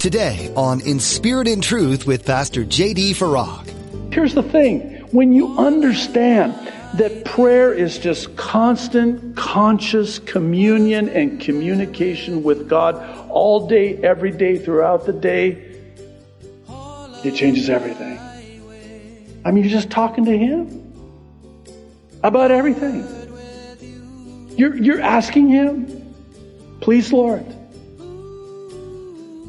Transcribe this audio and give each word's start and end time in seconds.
Today 0.00 0.50
on 0.56 0.80
In 0.80 0.98
Spirit 0.98 1.46
and 1.46 1.62
Truth 1.62 2.06
with 2.06 2.24
Pastor 2.24 2.64
J.D. 2.64 3.12
Farag. 3.12 3.68
Here's 4.10 4.32
the 4.32 4.42
thing 4.42 4.80
when 5.12 5.34
you 5.34 5.58
understand 5.58 6.54
that 6.94 7.26
prayer 7.26 7.74
is 7.74 7.98
just 7.98 8.34
constant, 8.34 9.36
conscious 9.36 10.18
communion 10.18 11.10
and 11.10 11.38
communication 11.38 12.42
with 12.42 12.66
God 12.66 12.96
all 13.28 13.66
day, 13.68 13.98
every 13.98 14.30
day, 14.30 14.56
throughout 14.56 15.04
the 15.04 15.12
day, 15.12 15.82
it 17.22 17.34
changes 17.34 17.68
everything. 17.68 18.18
I 19.44 19.50
mean, 19.50 19.64
you're 19.64 19.70
just 19.70 19.90
talking 19.90 20.24
to 20.24 20.38
Him 20.38 20.94
about 22.22 22.50
everything. 22.50 23.06
You're, 24.56 24.76
you're 24.76 25.02
asking 25.02 25.48
Him, 25.48 26.14
please, 26.80 27.12
Lord, 27.12 27.44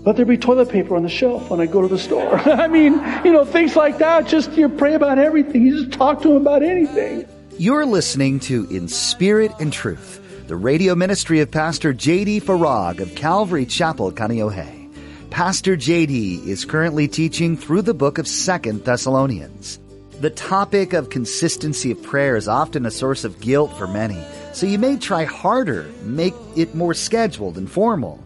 let 0.03 0.15
there 0.15 0.25
be 0.25 0.37
toilet 0.37 0.69
paper 0.69 0.95
on 0.95 1.03
the 1.03 1.09
shelf 1.09 1.49
when 1.49 1.61
I 1.61 1.67
go 1.67 1.81
to 1.81 1.87
the 1.87 1.99
store. 1.99 2.37
I 2.49 2.67
mean, 2.67 2.93
you 3.23 3.31
know, 3.31 3.45
things 3.45 3.75
like 3.75 3.99
that. 3.99 4.27
Just 4.27 4.51
you 4.53 4.67
pray 4.67 4.95
about 4.95 5.19
everything. 5.19 5.65
You 5.65 5.85
just 5.85 5.97
talk 5.97 6.21
to 6.23 6.31
him 6.31 6.37
about 6.37 6.63
anything. 6.63 7.27
You're 7.57 7.85
listening 7.85 8.39
to 8.41 8.65
In 8.71 8.87
Spirit 8.87 9.51
and 9.59 9.71
Truth, 9.71 10.47
the 10.47 10.55
radio 10.55 10.95
ministry 10.95 11.41
of 11.41 11.51
Pastor 11.51 11.93
J.D. 11.93 12.41
Farag 12.41 12.99
of 12.99 13.13
Calvary 13.13 13.65
Chapel, 13.65 14.11
Kaneohe. 14.11 14.81
Pastor 15.29 15.75
J.D. 15.77 16.49
is 16.49 16.65
currently 16.65 17.07
teaching 17.07 17.55
through 17.55 17.83
the 17.83 17.93
book 17.93 18.17
of 18.17 18.27
Second 18.27 18.83
Thessalonians. 18.83 19.79
The 20.19 20.31
topic 20.31 20.93
of 20.93 21.09
consistency 21.09 21.91
of 21.91 22.01
prayer 22.01 22.35
is 22.35 22.47
often 22.47 22.85
a 22.85 22.91
source 22.91 23.23
of 23.23 23.39
guilt 23.39 23.77
for 23.77 23.87
many, 23.87 24.21
so 24.53 24.65
you 24.65 24.77
may 24.77 24.97
try 24.97 25.23
harder, 25.23 25.89
make 26.03 26.33
it 26.55 26.75
more 26.75 26.93
scheduled 26.93 27.57
and 27.57 27.69
formal. 27.69 28.23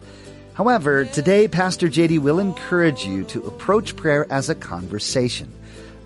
However, 0.56 1.04
today 1.04 1.48
Pastor 1.48 1.86
JD 1.86 2.20
will 2.20 2.38
encourage 2.38 3.04
you 3.04 3.24
to 3.24 3.46
approach 3.46 3.94
prayer 3.94 4.26
as 4.30 4.48
a 4.48 4.54
conversation, 4.54 5.52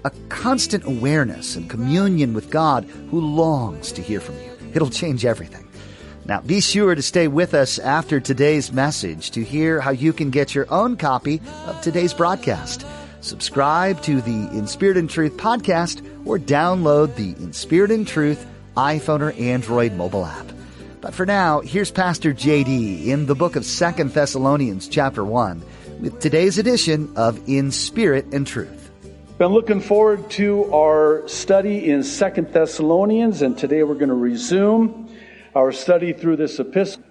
a 0.05 0.11
constant 0.29 0.85
awareness 0.85 1.55
and 1.55 1.71
communion 1.71 2.35
with 2.35 2.51
God 2.51 2.83
who 3.13 3.21
longs 3.21 3.93
to 3.93 4.03
hear 4.03 4.19
from 4.19 4.35
you. 4.41 4.51
It'll 4.75 4.91
change 4.91 5.25
everything. 5.25 5.69
Now, 6.25 6.41
be 6.41 6.61
sure 6.61 6.97
to 6.97 7.03
stay 7.03 7.29
with 7.29 7.55
us 7.55 7.79
after 7.79 8.19
today's 8.19 8.73
message 8.73 9.31
to 9.33 9.45
hear 9.45 9.81
how 9.81 9.93
you 9.93 10.13
can 10.13 10.31
get 10.31 10.53
your 10.53 10.67
own 10.69 10.97
copy 10.97 11.41
of 11.67 11.81
today's 11.81 12.13
broadcast. 12.13 12.85
Subscribe 13.21 14.03
to 14.03 14.21
the 14.21 14.49
In 14.59 14.67
Spirit 14.67 14.97
and 14.97 15.09
Truth 15.09 15.37
podcast 15.37 16.05
or 16.27 16.39
download 16.39 17.15
the 17.15 17.41
In 17.41 17.53
Spirit 17.53 17.93
and 17.93 18.07
Truth 18.07 18.45
iPhone 18.77 19.21
or 19.21 19.31
Android 19.33 19.93
mobile 19.93 20.27
app. 20.27 20.47
But 21.01 21.15
for 21.15 21.25
now, 21.25 21.61
here's 21.61 21.91
Pastor 21.91 22.35
JD 22.35 23.07
in 23.07 23.25
the 23.25 23.35
book 23.35 23.57
of 23.57 23.65
Second 23.65 24.13
Thessalonians 24.13 24.87
chapter 24.87 25.25
1 25.25 25.65
with 25.99 26.21
today's 26.21 26.59
edition 26.59 27.11
of 27.17 27.41
In 27.49 27.71
Spirit 27.71 28.27
and 28.35 28.47
Truth. 28.47 28.91
Been 29.39 29.53
looking 29.53 29.81
forward 29.81 30.29
to 30.33 30.71
our 30.75 31.27
study 31.27 31.89
in 31.89 32.03
Second 32.03 32.53
Thessalonians, 32.53 33.41
and 33.41 33.57
today 33.57 33.83
we're 33.83 33.95
going 33.95 34.11
to 34.11 34.15
resume 34.15 35.09
our 35.55 35.73
study 35.73 36.13
through 36.13 36.37
this 36.37 36.59
epistle. 36.59 37.03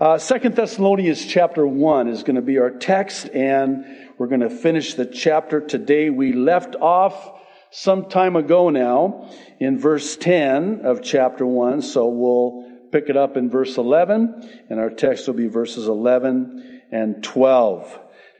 Uh, 0.00 0.18
Second 0.18 0.56
Thessalonians 0.56 1.24
chapter 1.24 1.64
1 1.64 2.08
is 2.08 2.24
going 2.24 2.36
to 2.36 2.42
be 2.42 2.58
our 2.58 2.70
text, 2.70 3.28
and 3.28 3.84
we're 4.18 4.26
going 4.26 4.40
to 4.40 4.50
finish 4.50 4.94
the 4.94 5.06
chapter 5.06 5.60
today. 5.60 6.10
We 6.10 6.32
left 6.32 6.74
off 6.74 7.38
some 7.70 8.08
time 8.08 8.34
ago 8.34 8.70
now 8.70 9.30
in 9.60 9.78
verse 9.78 10.16
10 10.16 10.80
of 10.82 11.02
chapter 11.02 11.46
1, 11.46 11.82
so 11.82 12.08
we'll 12.08 12.67
pick 12.90 13.08
it 13.08 13.16
up 13.16 13.36
in 13.36 13.50
verse 13.50 13.76
11, 13.76 14.66
and 14.70 14.80
our 14.80 14.90
text 14.90 15.26
will 15.26 15.34
be 15.34 15.48
verses 15.48 15.86
11 15.86 16.82
and 16.90 17.22
12. 17.22 17.98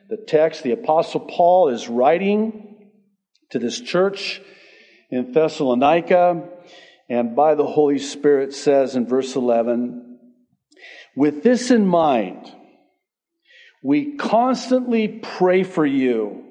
The 0.09 0.17
text, 0.17 0.63
the 0.63 0.73
Apostle 0.73 1.21
Paul 1.21 1.69
is 1.69 1.89
writing 1.89 2.77
to 3.51 3.59
this 3.59 3.81
church 3.81 4.41
in 5.11 5.33
Thessalonica, 5.33 6.49
and 7.09 7.35
by 7.35 7.55
the 7.55 7.67
Holy 7.67 7.99
Spirit 7.99 8.55
says 8.55 8.97
in 8.97 9.07
verse 9.07 9.37
11, 9.37 10.19
With 11.17 11.43
this 11.43 11.71
in 11.71 11.87
mind, 11.87 12.53
we 13.83 14.17
constantly 14.17 15.09
pray 15.09 15.63
for 15.63 15.87
you 15.87 16.45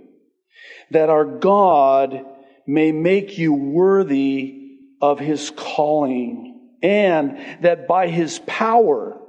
that 0.91 1.09
our 1.09 1.25
God 1.25 2.25
may 2.65 2.91
make 2.91 3.37
you 3.37 3.53
worthy 3.53 4.77
of 5.01 5.19
his 5.19 5.51
calling 5.51 6.56
and 6.81 7.37
that 7.61 7.87
by 7.87 8.07
his 8.07 8.39
power 8.45 9.19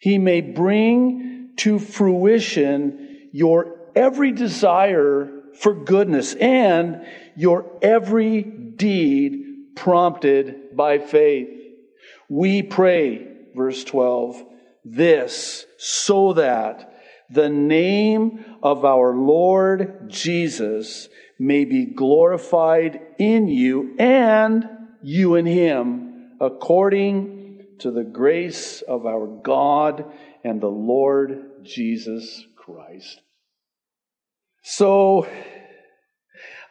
he 0.00 0.18
may 0.18 0.40
bring 0.40 1.50
to 1.56 1.78
fruition 1.78 3.28
your 3.32 3.78
every 3.94 4.32
desire 4.32 5.30
for 5.54 5.74
goodness 5.74 6.34
and 6.34 7.06
your 7.36 7.78
every 7.82 8.42
deed 8.42 9.76
prompted 9.76 10.76
by 10.76 10.98
faith. 10.98 11.48
We 12.28 12.62
pray, 12.62 13.28
verse 13.54 13.84
12, 13.84 14.42
this 14.84 15.66
so 15.78 16.32
that 16.32 17.00
the 17.30 17.48
name 17.48 18.44
of 18.62 18.84
our 18.84 19.14
Lord 19.14 20.08
Jesus 20.08 21.08
may 21.38 21.64
be 21.64 21.86
glorified 21.86 23.00
in 23.18 23.48
you 23.48 23.94
and 23.98 24.68
you 25.02 25.36
in 25.36 25.46
him 25.46 26.11
according 26.42 27.64
to 27.78 27.92
the 27.92 28.02
grace 28.02 28.82
of 28.82 29.06
our 29.06 29.28
God 29.28 30.04
and 30.42 30.60
the 30.60 30.66
Lord 30.66 31.64
Jesus 31.64 32.44
Christ. 32.56 33.20
So, 34.64 35.28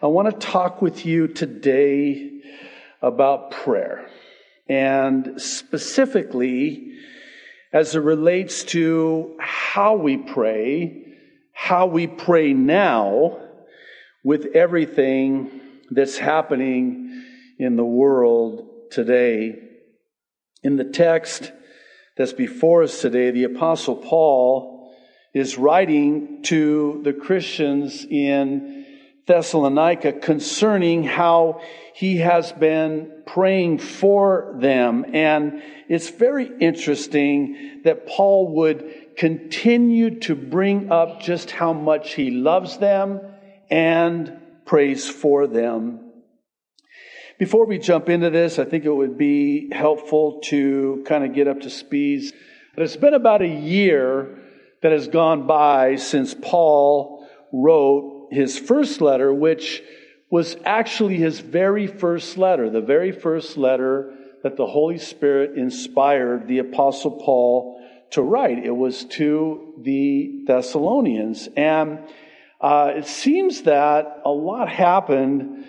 I 0.02 0.08
want 0.08 0.30
to 0.30 0.48
talk 0.48 0.82
with 0.82 1.06
you 1.06 1.30
today 1.30 2.42
about 3.02 3.52
prayer, 3.52 4.10
and 4.68 5.42
specifically 5.42 6.92
as 7.72 7.96
it 7.96 8.00
relates 8.00 8.66
to 8.66 9.38
how 9.40 9.96
we 9.96 10.18
pray, 10.18 11.16
how 11.54 11.86
we 11.86 12.08
pray 12.08 12.54
now 12.54 13.38
with 14.22 14.48
everything 14.54 15.62
that's 15.90 16.18
happening 16.18 17.24
in 17.58 17.78
the 17.78 17.86
world 17.86 18.71
today. 18.92 19.60
In 20.64 20.76
the 20.76 20.84
text 20.84 21.52
that's 22.18 22.34
before 22.34 22.84
us 22.84 23.02
today, 23.02 23.32
the 23.32 23.46
Apostle 23.46 23.96
Paul 23.96 24.94
is 25.34 25.58
writing 25.58 26.44
to 26.44 27.02
the 27.04 27.14
Christians 27.14 28.06
in 28.10 28.86
Thessalonica 29.28 30.14
concerning 30.14 31.04
how 31.04 31.62
he 31.96 32.18
has 32.18 32.52
been 32.52 33.24
praying 33.26 33.80
for 33.80 34.56
them. 34.60 35.06
And 35.14 35.64
it's 35.88 36.10
very 36.10 36.52
interesting 36.60 37.82
that 37.86 38.08
Paul 38.08 38.56
would 38.56 39.16
continue 39.18 40.20
to 40.22 40.36
bring 40.36 40.92
up 40.92 41.22
just 41.22 41.52
how 41.52 41.74
much 41.74 42.14
he 42.14 42.32
loves 42.32 42.78
them 42.78 43.22
and 43.70 44.38
prays 44.66 45.10
for 45.10 45.48
them. 45.48 46.11
Before 47.42 47.66
we 47.66 47.80
jump 47.80 48.08
into 48.08 48.30
this, 48.30 48.60
I 48.60 48.66
think 48.66 48.86
it 48.86 48.94
would 48.94 49.18
be 49.18 49.74
helpful 49.74 50.42
to 50.42 51.04
kind 51.08 51.26
of 51.26 51.34
get 51.34 51.48
up 51.48 51.62
to 51.62 51.72
speed. 51.72 52.32
But 52.76 52.84
it's 52.84 52.96
been 52.96 53.16
about 53.16 53.42
a 53.42 53.48
year 53.48 54.38
that 54.84 54.92
has 54.92 55.08
gone 55.08 55.48
by 55.48 55.96
since 55.96 56.36
Paul 56.36 57.28
wrote 57.52 58.28
his 58.30 58.60
first 58.60 59.02
letter, 59.02 59.34
which 59.34 59.82
was 60.30 60.56
actually 60.66 61.16
his 61.16 61.40
very 61.40 61.88
first 61.88 62.38
letter, 62.38 62.70
the 62.70 62.80
very 62.80 63.12
first 63.12 63.58
letter 63.58 64.14
that 64.44 64.56
the 64.56 64.68
Holy 64.68 65.00
Spirit 65.00 65.58
inspired 65.58 66.48
the 66.48 66.60
Apostle 66.60 67.20
Paul 67.26 67.84
to 68.12 68.22
write. 68.22 68.64
It 68.64 68.76
was 68.76 69.04
to 69.18 69.74
the 69.82 70.44
Thessalonians. 70.46 71.50
And 71.58 72.02
uh, 72.62 72.92
it 72.98 73.08
seems 73.08 73.64
that 73.64 74.22
a 74.26 74.30
lot 74.30 74.70
happened 74.70 75.66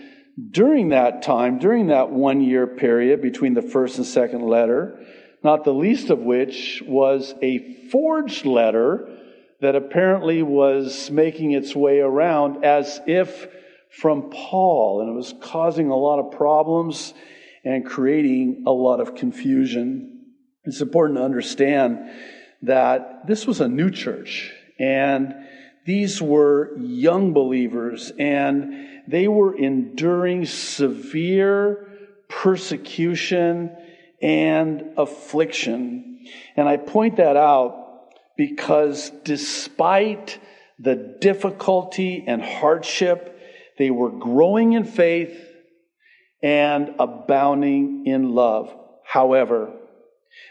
during 0.51 0.91
that 0.91 1.23
time, 1.23 1.59
during 1.59 1.89
that 1.89 2.11
one 2.11 2.41
year 2.41 2.67
period 2.67 3.21
between 3.21 3.55
the 3.55 3.63
first 3.63 3.99
and 3.99 4.07
second 4.07 4.43
letter, 4.43 5.05
not 5.43 5.65
the 5.65 5.75
least 5.75 6.11
of 6.11 6.21
which 6.21 6.83
was 6.87 7.35
a 7.43 7.89
forged 7.91 8.47
letter 8.47 9.19
that 9.61 9.77
apparently 9.77 10.43
was 10.43 11.11
making 11.11 11.53
its 11.53 11.75
way 11.75 12.01
around 12.01 12.65
as 12.65 13.01
if 13.07 13.47
from 13.91 14.31
Paul, 14.31 15.01
and 15.01 15.11
it 15.11 15.15
was 15.15 15.35
causing 15.41 15.91
a 15.91 15.97
lot 15.97 16.19
of 16.19 16.33
problems 16.33 17.13
and 17.65 17.85
creating 17.85 18.65
a 18.67 18.73
lot 18.73 19.01
of 19.01 19.15
confusion. 19.15 20.25
It's 20.65 20.81
important 20.81 21.19
to 21.19 21.25
understand 21.25 22.11
that 22.63 23.27
this 23.27 23.47
was 23.47 23.61
a 23.61 23.69
new 23.69 23.91
church, 23.91 24.53
and 24.79 25.35
these 25.85 26.23
were 26.23 26.77
young 26.79 27.33
believers, 27.33 28.13
and 28.19 29.03
they 29.09 29.29
were 29.29 29.57
enduring 29.57 30.47
severe 30.47 31.89
persecution 32.29 33.77
and 34.21 34.83
affliction. 34.97 36.25
And 36.57 36.69
I 36.69 36.77
point 36.77 37.17
that 37.17 37.37
out 37.37 37.79
because 38.37 39.11
despite 39.25 40.39
the 40.83 41.17
difficulty 41.21 42.25
and 42.27 42.43
hardship. 42.43 43.39
They 43.79 43.91
were 43.91 44.11
growing 44.11 44.73
in 44.73 44.85
faith 44.85 45.49
and 46.43 46.97
abounding 46.99 48.05
in 48.07 48.35
love. 48.35 48.75
However, 49.05 49.73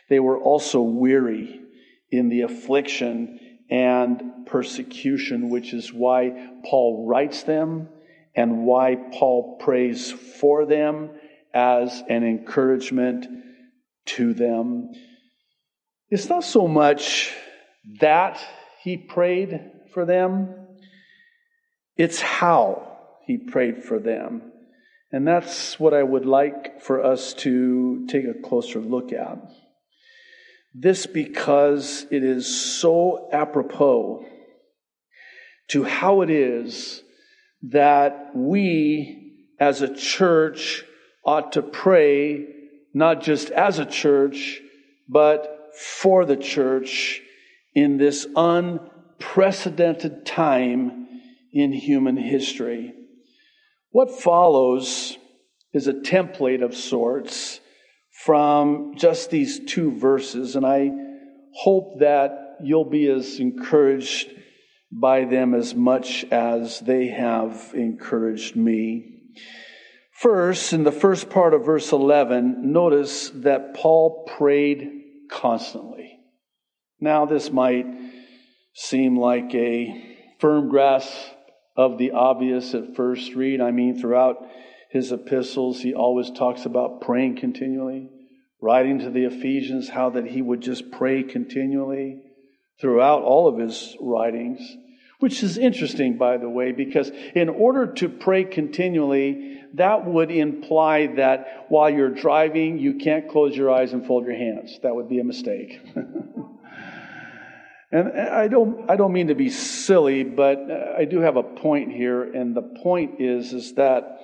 they 0.10 0.20
were 0.20 0.40
also 0.40 0.82
weary 0.82 1.62
in 2.10 2.30
the 2.30 2.42
affliction 2.42 3.40
and 3.70 4.31
persecution, 4.46 5.50
which 5.50 5.74
is 5.74 5.92
why 5.92 6.50
Paul 6.66 7.08
writes 7.08 7.44
them 7.44 7.90
and 8.36 8.66
why 8.66 8.96
Paul 9.14 9.58
prays 9.58 10.12
for 10.12 10.66
them 10.66 11.12
as 11.54 12.02
an 12.10 12.24
encouragement 12.24 13.28
to 14.06 14.34
them. 14.34 14.92
It's 16.10 16.30
not 16.30 16.44
so 16.44 16.68
much 16.68 17.34
that 18.00 18.40
he 18.82 18.98
prayed 18.98 19.72
for 19.94 20.06
them, 20.06 20.56
it's 21.98 22.22
how 22.22 22.98
he 23.26 23.38
prayed 23.38 23.84
for 23.84 24.00
them. 24.00 24.52
And 25.12 25.28
that's 25.28 25.78
what 25.80 25.94
I 25.94 26.04
would 26.04 26.26
like 26.26 26.82
for 26.82 27.04
us 27.04 27.34
to 27.36 28.08
take 28.08 28.26
a 28.26 28.34
closer 28.34 28.80
look 28.80 29.12
at. 29.12 29.40
This 30.74 31.06
because 31.06 32.06
it 32.12 32.24
is 32.24 32.80
so 32.80 33.30
apropos 33.32 34.26
to 35.70 35.84
how 35.84 36.22
it 36.22 36.30
is 36.30 37.04
that 37.64 38.32
we 38.34 39.34
as 39.60 39.82
a 39.82 39.96
church 39.96 40.84
ought 41.26 41.54
to 41.54 41.62
pray, 41.62 42.48
not 42.94 43.22
just 43.22 43.52
as 43.52 43.80
a 43.80 43.86
church, 43.86 44.62
but 45.08 45.70
for 45.76 46.26
the 46.26 46.36
church 46.36 47.22
in 47.74 47.98
this 47.98 48.28
unprecedented 48.36 50.26
time 50.26 51.08
in 51.54 51.72
human 51.72 52.18
history. 52.18 52.94
What 53.92 54.22
follows 54.22 55.18
is 55.74 55.88
a 55.88 55.94
template 55.94 56.64
of 56.64 56.76
sorts 56.76 57.61
from 58.26 58.94
just 58.96 59.30
these 59.30 59.60
two 59.66 59.92
verses, 59.98 60.56
and 60.56 60.66
I 60.66 60.92
hope 61.54 62.00
that 62.00 62.58
you'll 62.64 62.90
be 62.90 63.08
as 63.08 63.40
encouraged 63.40 64.30
by 64.92 65.26
them 65.26 65.54
as 65.54 65.74
much 65.74 66.26
as 66.26 66.80
they 66.82 67.08
have 67.08 67.72
encouraged 67.74 68.56
me. 68.56 69.22
First, 70.12 70.74
in 70.74 70.84
the 70.84 70.92
first 70.92 71.30
part 71.30 71.54
of 71.54 71.66
verse 71.66 71.92
11, 71.92 72.72
notice 72.72 73.32
that 73.36 73.74
Paul 73.74 74.26
prayed 74.38 74.90
constantly. 75.32 76.20
Now, 77.00 77.26
this 77.26 77.52
might 77.52 77.88
seem 78.74 79.18
like 79.18 79.56
a 79.56 80.36
firm 80.40 80.70
grasp 80.70 81.12
of 81.76 81.98
the 81.98 82.12
obvious 82.12 82.76
at 82.76 82.96
first 82.96 83.34
read. 83.34 83.62
I 83.62 83.72
mean, 83.72 84.00
throughout 84.00 84.46
his 84.92 85.12
epistles, 85.12 85.82
he 85.82 85.94
always 85.94 86.30
talks 86.32 86.66
about 86.66 87.02
praying 87.02 87.38
continually, 87.38 88.10
writing 88.62 89.00
to 89.00 89.10
the 89.10 89.24
Ephesians 89.24 89.90
how 89.90 90.10
that 90.12 90.26
he 90.26 90.42
would 90.42 90.62
just 90.62 90.92
pray 90.92 91.24
continually 91.24 92.22
throughout 92.80 93.24
all 93.24 93.48
of 93.48 93.58
his 93.58 93.96
writings, 94.02 94.60
which 95.20 95.44
is 95.44 95.58
interesting, 95.58 96.18
by 96.18 96.38
the 96.38 96.50
way, 96.50 96.74
because 96.74 97.10
in 97.34 97.48
order 97.48 97.94
to 97.94 98.10
pray 98.10 98.44
continually, 98.44 99.62
that 99.76 100.06
would 100.06 100.30
imply 100.30 101.08
that 101.08 101.66
while 101.70 101.90
you're 101.90 102.10
driving, 102.10 102.78
you 102.78 102.96
can't 102.96 103.30
close 103.30 103.56
your 103.56 103.72
eyes 103.72 103.94
and 103.94 104.06
fold 104.06 104.26
your 104.26 104.36
hands. 104.36 104.78
That 104.84 104.94
would 104.94 105.08
be 105.08 105.20
a 105.20 105.24
mistake. 105.24 105.80
And 107.94 108.18
I 108.18 108.48
don't, 108.48 108.90
I 108.90 108.96
don't 108.96 109.12
mean 109.12 109.28
to 109.28 109.36
be 109.36 109.50
silly, 109.50 110.24
but 110.24 110.60
I 110.98 111.04
do 111.04 111.20
have 111.20 111.36
a 111.36 111.44
point 111.44 111.92
here. 111.92 112.24
And 112.24 112.56
the 112.56 112.62
point 112.62 113.20
is, 113.20 113.52
is 113.52 113.74
that 113.74 114.18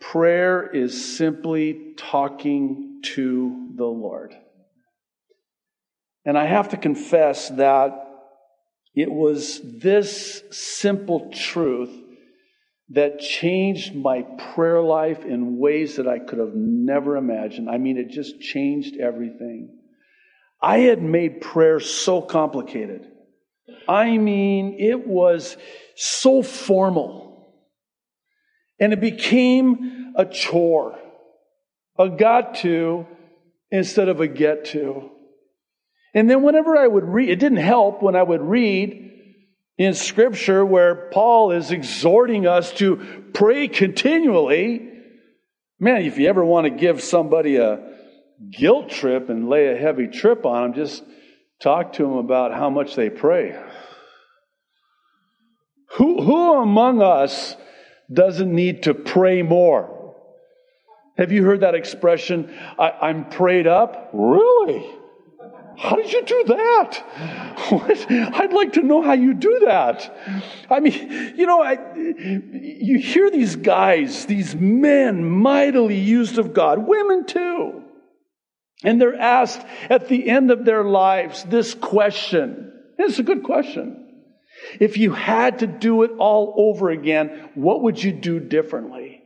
prayer 0.00 0.68
is 0.68 1.16
simply 1.16 1.94
talking 1.96 3.00
to 3.14 3.70
the 3.76 3.86
Lord. 3.86 4.34
And 6.24 6.36
I 6.36 6.46
have 6.46 6.70
to 6.70 6.76
confess 6.76 7.48
that 7.50 8.04
it 8.94 9.10
was 9.10 9.60
this 9.62 10.42
simple 10.50 11.30
truth 11.32 11.94
that 12.90 13.20
changed 13.20 13.94
my 13.94 14.22
prayer 14.54 14.80
life 14.80 15.24
in 15.24 15.58
ways 15.58 15.96
that 15.96 16.08
I 16.08 16.18
could 16.18 16.38
have 16.38 16.54
never 16.54 17.16
imagined. 17.16 17.68
I 17.68 17.78
mean, 17.78 17.98
it 17.98 18.10
just 18.10 18.40
changed 18.40 18.96
everything. 18.96 19.78
I 20.60 20.78
had 20.78 21.02
made 21.02 21.40
prayer 21.40 21.80
so 21.80 22.20
complicated. 22.22 23.06
I 23.86 24.16
mean, 24.18 24.76
it 24.78 25.06
was 25.06 25.56
so 25.94 26.42
formal. 26.42 27.27
And 28.80 28.92
it 28.92 29.00
became 29.00 30.12
a 30.16 30.24
chore, 30.24 30.98
a 31.98 32.08
got 32.08 32.56
to 32.56 33.06
instead 33.70 34.08
of 34.08 34.20
a 34.20 34.28
get 34.28 34.66
to. 34.66 35.10
And 36.14 36.30
then 36.30 36.42
whenever 36.42 36.76
I 36.76 36.86
would 36.86 37.04
read, 37.04 37.28
it 37.28 37.38
didn't 37.38 37.58
help 37.58 38.02
when 38.02 38.16
I 38.16 38.22
would 38.22 38.40
read 38.40 39.12
in 39.76 39.94
scripture 39.94 40.64
where 40.64 41.10
Paul 41.12 41.52
is 41.52 41.70
exhorting 41.70 42.46
us 42.46 42.72
to 42.74 43.30
pray 43.34 43.68
continually. 43.68 44.90
Man, 45.78 46.02
if 46.02 46.18
you 46.18 46.28
ever 46.28 46.44
want 46.44 46.64
to 46.64 46.70
give 46.70 47.02
somebody 47.02 47.56
a, 47.56 47.88
guilt 48.50 48.90
trip 48.90 49.28
and 49.28 49.48
lay 49.48 49.68
a 49.68 49.76
heavy 49.76 50.06
trip 50.06 50.46
on 50.46 50.62
them, 50.62 50.74
just 50.74 51.02
talk 51.60 51.94
to 51.94 52.02
them 52.02 52.14
about 52.14 52.54
how 52.54 52.70
much 52.70 52.94
they 52.94 53.10
pray. 53.10 53.60
Who, 55.96 56.22
who 56.22 56.60
among 56.60 57.02
us 57.02 57.56
doesn't 58.12 58.54
need 58.54 58.84
to 58.84 58.94
pray 58.94 59.42
more? 59.42 60.14
Have 61.16 61.32
you 61.32 61.44
heard 61.44 61.60
that 61.60 61.74
expression? 61.74 62.56
I, 62.78 63.10
am 63.10 63.28
prayed 63.28 63.66
up? 63.66 64.10
Really? 64.12 64.88
How 65.76 65.96
did 65.96 66.12
you 66.12 66.24
do 66.24 66.44
that? 66.44 67.04
What? 67.68 68.10
I'd 68.10 68.54
like 68.54 68.74
to 68.74 68.82
know 68.82 69.02
how 69.02 69.12
you 69.12 69.34
do 69.34 69.64
that. 69.66 70.16
I 70.70 70.80
mean, 70.80 71.34
you 71.36 71.44
know, 71.44 71.62
I, 71.62 71.76
you 71.94 72.98
hear 72.98 73.30
these 73.30 73.56
guys, 73.56 74.24
these 74.24 74.54
men 74.54 75.22
mightily 75.22 75.98
used 75.98 76.38
of 76.38 76.54
God, 76.54 76.78
women 76.86 77.26
too. 77.26 77.82
And 78.82 78.98
they're 78.98 79.20
asked 79.20 79.60
at 79.90 80.08
the 80.08 80.30
end 80.30 80.50
of 80.50 80.64
their 80.64 80.82
lives 80.82 81.44
this 81.44 81.74
question. 81.74 82.72
It's 82.96 83.18
a 83.18 83.22
good 83.22 83.42
question. 83.42 84.07
If 84.80 84.96
you 84.96 85.12
had 85.12 85.60
to 85.60 85.66
do 85.66 86.02
it 86.02 86.12
all 86.18 86.54
over 86.56 86.90
again, 86.90 87.50
what 87.54 87.82
would 87.82 88.02
you 88.02 88.12
do 88.12 88.40
differently? 88.40 89.22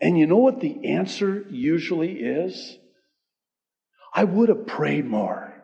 And 0.00 0.18
you 0.18 0.26
know 0.26 0.36
what 0.36 0.60
the 0.60 0.86
answer 0.86 1.44
usually 1.50 2.12
is? 2.12 2.78
I 4.14 4.24
would 4.24 4.48
have 4.48 4.66
prayed 4.66 5.06
more. 5.06 5.54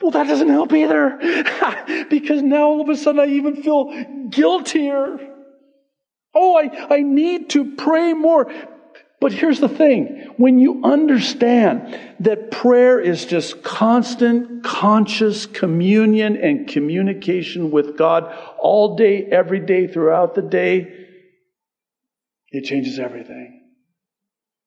Well, 0.00 0.10
that 0.10 0.26
doesn't 0.26 0.48
help 0.48 0.72
either. 0.72 1.18
because 2.10 2.42
now 2.42 2.66
all 2.66 2.80
of 2.80 2.88
a 2.88 2.96
sudden 2.96 3.20
I 3.20 3.26
even 3.26 3.62
feel 3.62 4.28
guiltier. 4.28 5.18
Oh, 6.34 6.56
I, 6.56 6.96
I 6.96 7.00
need 7.00 7.50
to 7.50 7.76
pray 7.76 8.12
more. 8.12 8.52
But 9.24 9.32
here's 9.32 9.58
the 9.58 9.70
thing 9.70 10.34
when 10.36 10.58
you 10.58 10.84
understand 10.84 11.98
that 12.20 12.50
prayer 12.50 13.00
is 13.00 13.24
just 13.24 13.62
constant, 13.62 14.62
conscious 14.62 15.46
communion 15.46 16.36
and 16.36 16.68
communication 16.68 17.70
with 17.70 17.96
God 17.96 18.24
all 18.58 18.96
day, 18.96 19.24
every 19.24 19.60
day, 19.60 19.86
throughout 19.86 20.34
the 20.34 20.42
day, 20.42 21.06
it 22.50 22.64
changes 22.64 22.98
everything. 22.98 23.62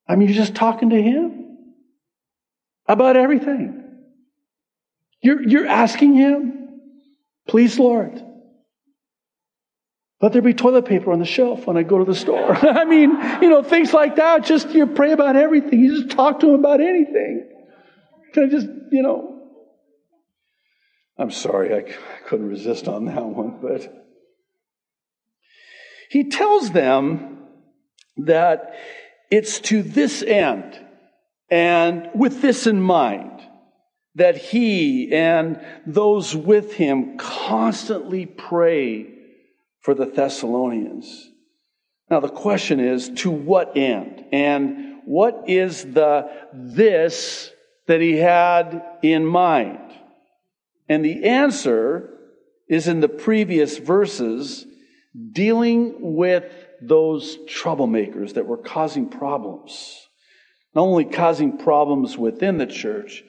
I 0.08 0.16
mean, 0.16 0.26
you're 0.26 0.36
just 0.36 0.56
talking 0.56 0.90
to 0.90 1.00
Him 1.00 1.58
about 2.88 3.16
everything. 3.16 3.84
You're, 5.22 5.40
you're 5.40 5.68
asking 5.68 6.14
Him, 6.14 6.80
please, 7.46 7.78
Lord, 7.78 8.20
let 10.20 10.32
there 10.32 10.42
be 10.42 10.52
toilet 10.52 10.84
paper 10.84 11.12
on 11.12 11.20
the 11.20 11.24
shelf 11.24 11.66
when 11.66 11.76
I 11.76 11.84
go 11.84 11.98
to 11.98 12.04
the 12.04 12.14
store. 12.14 12.54
I 12.66 12.84
mean, 12.84 13.10
you 13.40 13.48
know, 13.48 13.62
things 13.62 13.92
like 13.92 14.16
that. 14.16 14.44
Just 14.44 14.70
you 14.70 14.86
pray 14.86 15.12
about 15.12 15.36
everything. 15.36 15.80
You 15.80 16.02
just 16.02 16.16
talk 16.16 16.40
to 16.40 16.48
him 16.48 16.54
about 16.54 16.80
anything. 16.80 17.48
Can 18.32 18.44
I 18.44 18.48
just, 18.48 18.66
you 18.90 19.02
know? 19.02 19.34
I'm 21.16 21.30
sorry, 21.30 21.74
I, 21.74 21.78
I 21.78 22.28
couldn't 22.28 22.48
resist 22.48 22.88
on 22.88 23.04
that 23.06 23.24
one, 23.24 23.58
but 23.62 23.92
he 26.10 26.30
tells 26.30 26.70
them 26.70 27.44
that 28.16 28.74
it's 29.30 29.60
to 29.60 29.82
this 29.82 30.22
end 30.22 30.78
and 31.50 32.08
with 32.14 32.42
this 32.42 32.66
in 32.66 32.80
mind 32.80 33.40
that 34.14 34.36
he 34.36 35.12
and 35.12 35.60
those 35.86 36.34
with 36.34 36.74
him 36.74 37.16
constantly 37.18 38.26
pray 38.26 39.17
for 39.80 39.94
the 39.94 40.06
Thessalonians. 40.06 41.30
Now, 42.10 42.20
the 42.20 42.28
question 42.28 42.80
is 42.80 43.10
to 43.16 43.30
what 43.30 43.76
end? 43.76 44.24
And 44.32 45.02
what 45.04 45.44
is 45.46 45.84
the 45.84 46.30
this 46.52 47.50
that 47.86 48.00
he 48.00 48.16
had 48.16 48.82
in 49.02 49.24
mind? 49.24 49.78
And 50.88 51.04
the 51.04 51.24
answer 51.24 52.14
is 52.68 52.88
in 52.88 53.00
the 53.00 53.08
previous 53.08 53.78
verses 53.78 54.66
dealing 55.32 56.14
with 56.16 56.44
those 56.80 57.36
troublemakers 57.46 58.34
that 58.34 58.46
were 58.46 58.58
causing 58.58 59.08
problems. 59.08 60.06
Not 60.74 60.82
only 60.82 61.04
causing 61.04 61.58
problems 61.58 62.16
within 62.16 62.58
the 62.58 62.66
church, 62.66 63.24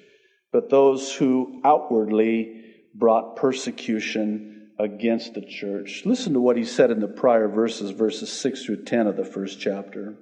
but 0.51 0.69
those 0.69 1.13
who 1.13 1.61
outwardly 1.63 2.63
brought 2.93 3.35
persecution 3.37 4.58
against 4.79 5.33
the 5.33 5.41
church. 5.41 6.03
Listen 6.05 6.33
to 6.33 6.39
what 6.39 6.55
he 6.55 6.63
said 6.63 6.89
in 6.89 7.01
the 7.01 7.07
prior 7.07 7.49
verses, 7.49 7.91
verses 7.91 8.31
6 8.31 8.65
through 8.65 8.85
10 8.85 9.07
of 9.07 9.17
the 9.17 9.25
first 9.25 9.59
chapter. 9.59 10.15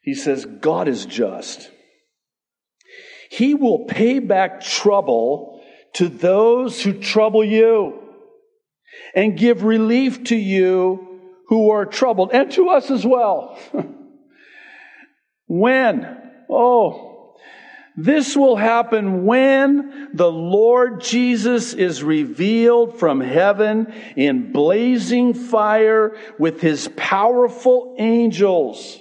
He 0.00 0.14
says, 0.14 0.44
God 0.44 0.86
is 0.86 1.04
just. 1.04 1.70
He 3.30 3.54
will 3.54 3.86
pay 3.86 4.20
back 4.20 4.60
trouble 4.60 5.60
to 5.94 6.08
those 6.08 6.82
who 6.82 6.92
trouble 6.92 7.44
you 7.44 7.98
and 9.14 9.38
give 9.38 9.64
relief 9.64 10.24
to 10.24 10.36
you 10.36 11.20
who 11.48 11.70
are 11.70 11.84
troubled 11.84 12.30
and 12.32 12.50
to 12.52 12.68
us 12.68 12.90
as 12.90 13.04
well. 13.04 13.58
when? 15.46 16.18
Oh, 16.48 17.11
this 17.96 18.36
will 18.36 18.56
happen 18.56 19.26
when 19.26 20.08
the 20.14 20.30
Lord 20.30 21.02
Jesus 21.02 21.74
is 21.74 22.02
revealed 22.02 22.98
from 22.98 23.20
heaven 23.20 23.92
in 24.16 24.52
blazing 24.52 25.34
fire 25.34 26.16
with 26.38 26.60
his 26.60 26.88
powerful 26.96 27.94
angels. 27.98 28.98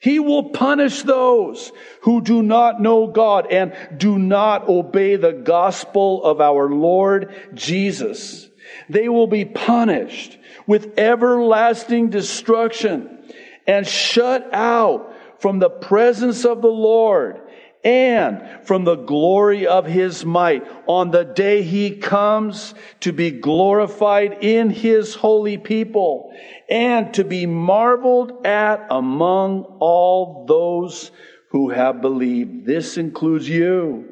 He 0.00 0.18
will 0.18 0.50
punish 0.50 1.02
those 1.02 1.70
who 2.02 2.22
do 2.22 2.42
not 2.42 2.80
know 2.80 3.06
God 3.06 3.46
and 3.50 3.76
do 3.98 4.18
not 4.18 4.66
obey 4.66 5.16
the 5.16 5.32
gospel 5.32 6.24
of 6.24 6.40
our 6.40 6.70
Lord 6.70 7.34
Jesus. 7.52 8.48
They 8.88 9.10
will 9.10 9.26
be 9.26 9.44
punished 9.44 10.38
with 10.66 10.98
everlasting 10.98 12.08
destruction 12.08 13.18
and 13.66 13.86
shut 13.86 14.48
out 14.54 15.14
from 15.38 15.58
the 15.58 15.68
presence 15.68 16.46
of 16.46 16.62
the 16.62 16.68
Lord 16.68 17.40
and 17.82 18.66
from 18.66 18.84
the 18.84 18.96
glory 18.96 19.66
of 19.66 19.86
his 19.86 20.24
might 20.24 20.66
on 20.86 21.10
the 21.10 21.24
day 21.24 21.62
he 21.62 21.96
comes 21.96 22.74
to 23.00 23.12
be 23.12 23.30
glorified 23.30 24.44
in 24.44 24.68
his 24.70 25.14
holy 25.14 25.56
people 25.56 26.32
and 26.68 27.14
to 27.14 27.24
be 27.24 27.46
marveled 27.46 28.46
at 28.46 28.86
among 28.90 29.62
all 29.80 30.44
those 30.46 31.10
who 31.50 31.70
have 31.70 32.02
believed. 32.02 32.66
This 32.66 32.98
includes 32.98 33.48
you 33.48 34.08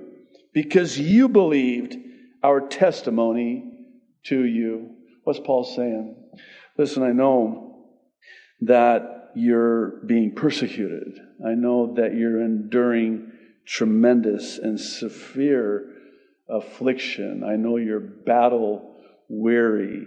because 0.54 0.98
you 0.98 1.28
believed 1.28 1.96
our 2.42 2.66
testimony 2.66 3.64
to 4.24 4.44
you. 4.44 4.94
What's 5.24 5.40
Paul 5.40 5.64
saying? 5.64 6.16
Listen, 6.78 7.02
I 7.02 7.12
know 7.12 7.86
that 8.62 9.30
you're 9.34 10.00
being 10.06 10.34
persecuted. 10.34 11.18
I 11.46 11.54
know 11.54 11.94
that 11.96 12.14
you're 12.14 12.40
enduring 12.40 13.32
tremendous 13.68 14.58
and 14.58 14.80
severe 14.80 15.94
affliction. 16.48 17.44
I 17.44 17.56
know 17.56 17.76
you're 17.76 18.00
battle 18.00 18.96
weary, 19.28 20.06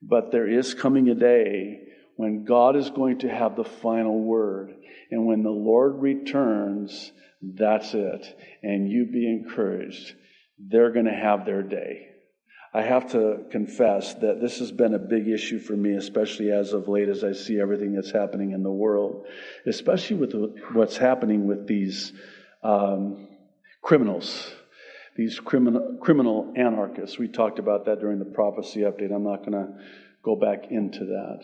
but 0.00 0.30
there 0.30 0.48
is 0.48 0.74
coming 0.74 1.08
a 1.08 1.14
day 1.14 1.80
when 2.16 2.44
God 2.44 2.76
is 2.76 2.90
going 2.90 3.18
to 3.20 3.28
have 3.28 3.56
the 3.56 3.64
final 3.64 4.22
word. 4.22 4.74
And 5.10 5.26
when 5.26 5.42
the 5.42 5.50
Lord 5.50 6.00
returns, 6.00 7.10
that's 7.42 7.92
it. 7.94 8.38
And 8.62 8.88
you 8.88 9.06
be 9.06 9.26
encouraged. 9.28 10.14
They're 10.58 10.92
going 10.92 11.06
to 11.06 11.12
have 11.12 11.44
their 11.44 11.62
day. 11.62 12.06
I 12.72 12.82
have 12.82 13.10
to 13.12 13.46
confess 13.50 14.14
that 14.14 14.40
this 14.40 14.60
has 14.60 14.70
been 14.70 14.94
a 14.94 14.98
big 15.00 15.26
issue 15.26 15.58
for 15.58 15.72
me, 15.72 15.94
especially 15.94 16.52
as 16.52 16.72
of 16.72 16.86
late, 16.86 17.08
as 17.08 17.24
I 17.24 17.32
see 17.32 17.58
everything 17.58 17.94
that's 17.94 18.12
happening 18.12 18.52
in 18.52 18.62
the 18.62 18.70
world, 18.70 19.26
especially 19.66 20.16
with 20.18 20.32
what's 20.72 20.96
happening 20.96 21.48
with 21.48 21.66
these 21.66 22.12
um, 22.62 23.28
criminals, 23.82 24.52
these 25.16 25.40
criminal, 25.40 25.98
criminal 26.00 26.52
anarchists. 26.56 27.18
We 27.18 27.28
talked 27.28 27.58
about 27.58 27.86
that 27.86 28.00
during 28.00 28.18
the 28.18 28.24
prophecy 28.24 28.80
update. 28.80 29.14
I'm 29.14 29.24
not 29.24 29.38
going 29.38 29.52
to 29.52 29.68
go 30.24 30.36
back 30.36 30.70
into 30.70 31.00
that. 31.00 31.40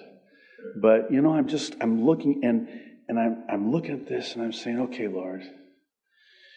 But, 0.80 1.12
you 1.12 1.20
know, 1.20 1.34
I'm 1.34 1.48
just, 1.48 1.76
I'm 1.80 2.04
looking 2.04 2.40
and, 2.44 2.68
and 3.08 3.18
I'm, 3.18 3.44
I'm 3.48 3.70
looking 3.70 3.92
at 3.92 4.06
this 4.06 4.34
and 4.34 4.42
I'm 4.42 4.52
saying, 4.52 4.80
okay, 4.80 5.08
Lord, 5.08 5.42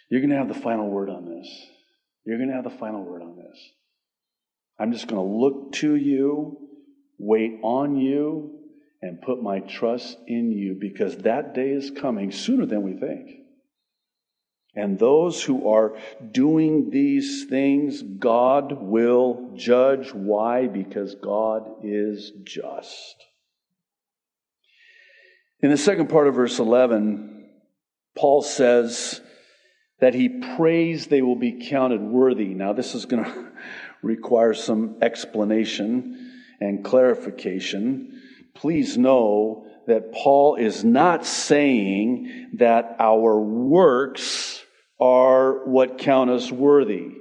you're 0.09 0.21
going 0.21 0.31
to 0.31 0.37
have 0.37 0.47
the 0.47 0.53
final 0.53 0.89
word 0.89 1.09
on 1.09 1.25
this. 1.25 1.47
You're 2.25 2.37
going 2.37 2.49
to 2.49 2.55
have 2.55 2.63
the 2.63 2.69
final 2.69 3.03
word 3.03 3.21
on 3.21 3.35
this. 3.37 3.57
I'm 4.79 4.91
just 4.91 5.07
going 5.07 5.21
to 5.21 5.37
look 5.37 5.73
to 5.73 5.95
you, 5.95 6.57
wait 7.17 7.59
on 7.61 7.97
you, 7.97 8.59
and 9.01 9.21
put 9.21 9.41
my 9.41 9.59
trust 9.59 10.17
in 10.27 10.51
you 10.51 10.75
because 10.79 11.17
that 11.17 11.53
day 11.53 11.69
is 11.69 11.91
coming 11.91 12.31
sooner 12.31 12.65
than 12.65 12.81
we 12.81 12.93
think. 12.93 13.38
And 14.79 14.97
those 14.97 15.43
who 15.43 15.69
are 15.69 15.97
doing 16.31 16.89
these 16.89 17.47
things, 17.49 18.01
God 18.01 18.71
will 18.71 19.51
judge. 19.53 20.13
Why? 20.13 20.67
Because 20.67 21.15
God 21.15 21.69
is 21.83 22.31
just. 22.45 23.15
In 25.61 25.69
the 25.69 25.75
second 25.75 26.07
part 26.07 26.29
of 26.29 26.35
verse 26.35 26.59
11, 26.59 27.49
Paul 28.17 28.41
says 28.41 29.19
that 29.99 30.13
he 30.13 30.29
prays 30.55 31.07
they 31.07 31.21
will 31.21 31.35
be 31.35 31.67
counted 31.67 31.99
worthy. 31.99 32.53
Now, 32.53 32.71
this 32.71 32.95
is 32.95 33.03
going 33.03 33.23
to 33.25 33.51
require 34.01 34.53
some 34.53 34.95
explanation 35.01 36.41
and 36.61 36.85
clarification. 36.85 38.21
Please 38.55 38.97
know 38.97 39.67
that 39.87 40.13
Paul 40.13 40.55
is 40.55 40.85
not 40.85 41.25
saying 41.25 42.51
that 42.53 42.95
our 42.97 43.37
works 43.37 44.48
are 44.99 45.65
what 45.65 45.97
count 45.97 46.29
us 46.29 46.51
worthy. 46.51 47.11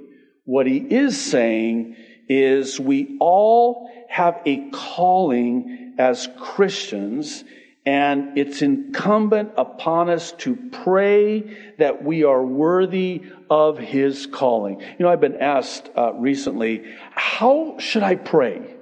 What 0.45 0.67
he 0.67 0.77
is 0.77 1.19
saying 1.19 1.95
is 2.27 2.79
we 2.79 3.17
all 3.19 3.89
have 4.09 4.41
a 4.45 4.69
calling 4.71 5.95
as 5.97 6.27
Christians 6.39 7.43
and 7.85 8.37
it's 8.37 8.61
incumbent 8.61 9.51
upon 9.57 10.09
us 10.09 10.33
to 10.33 10.55
pray 10.83 11.57
that 11.77 12.03
we 12.03 12.23
are 12.23 12.43
worthy 12.43 13.23
of 13.49 13.77
his 13.77 14.27
calling. 14.27 14.81
You 14.81 14.95
know, 14.99 15.09
I've 15.09 15.21
been 15.21 15.37
asked 15.37 15.89
uh, 15.97 16.13
recently, 16.13 16.83
how 17.11 17.77
should 17.79 18.03
I 18.03 18.15
pray? 18.15 18.75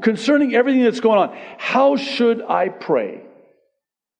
Concerning 0.00 0.54
everything 0.54 0.82
that's 0.82 1.00
going 1.00 1.18
on, 1.18 1.38
how 1.58 1.96
should 1.96 2.42
I 2.42 2.70
pray? 2.70 3.22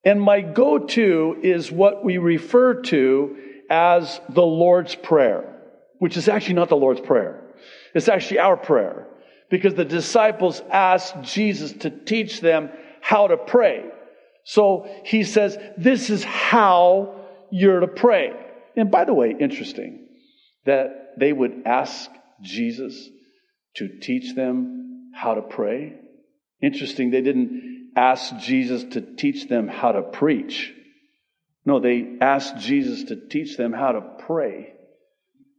And 0.05 0.21
my 0.21 0.41
go 0.41 0.79
to 0.79 1.37
is 1.43 1.71
what 1.71 2.05
we 2.05 2.19
refer 2.19 2.83
to 2.83 3.37
as 3.71 4.21
the 4.29 4.43
Lord's 4.43 4.95
Prayer, 4.95 5.61
which 5.99 6.17
is 6.17 6.29
actually 6.29 6.55
not 6.55 6.69
the 6.69 6.77
Lord's 6.77 7.01
Prayer. 7.01 7.41
It's 7.95 8.09
actually 8.09 8.41
our 8.41 8.57
prayer 8.57 9.07
because 9.51 9.75
the 9.75 9.85
disciples 9.85 10.61
asked 10.71 11.23
Jesus 11.23 11.73
to 11.73 11.91
teach 11.91 12.41
them 12.41 12.71
how 13.01 13.29
to 13.29 13.37
pray. 13.37 13.85
So 14.45 14.89
he 15.05 15.25
says, 15.25 15.57
This 15.79 16.11
is 16.11 16.25
how 16.25 17.15
you're 17.51 17.81
to 17.81 17.89
pray. 17.89 18.33
And 18.77 18.91
by 18.91 19.05
the 19.05 19.15
way, 19.15 19.35
interesting 19.39 20.09
that 20.65 21.15
they 21.19 21.33
would 21.33 21.63
ask 21.67 22.11
Jesus 22.41 23.09
to 23.77 23.89
teach 24.01 24.35
them 24.35 25.13
how 25.15 25.35
to 25.35 25.43
pray. 25.43 25.95
Interesting, 26.61 27.11
they 27.11 27.21
didn't 27.21 27.72
ask 27.97 28.37
Jesus 28.39 28.85
to 28.95 29.01
teach 29.01 29.49
them 29.49 29.69
how 29.69 29.93
to 29.93 30.03
preach. 30.03 30.73
No, 31.65 31.81
they 31.81 32.17
asked 32.21 32.59
Jesus 32.59 33.05
to 33.05 33.17
teach 33.17 33.57
them 33.57 33.73
how 33.73 33.93
to 33.93 34.01
pray. 34.27 34.75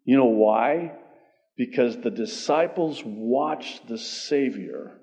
You 0.06 0.18
know 0.18 0.26
why? 0.26 0.94
Because 1.56 1.98
the 1.98 2.12
disciples 2.12 3.02
watched 3.06 3.88
the 3.88 3.98
Savior 3.98 5.00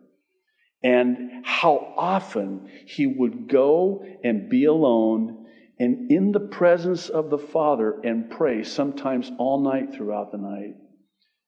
and 0.83 1.45
how 1.45 1.95
often 1.97 2.71
he 2.87 3.07
would 3.07 3.49
go 3.49 4.05
and 4.25 4.49
be 4.49 4.65
alone 4.65 5.47
and 5.81 6.11
in 6.11 6.33
the 6.33 6.41
presence 6.41 7.09
of 7.09 7.31
the 7.31 7.39
Father 7.39 7.99
and 8.05 8.29
pray, 8.31 8.65
sometimes 8.65 9.33
all 9.39 9.63
night 9.63 9.95
throughout 9.95 10.31
the 10.31 10.37
night. 10.37 10.75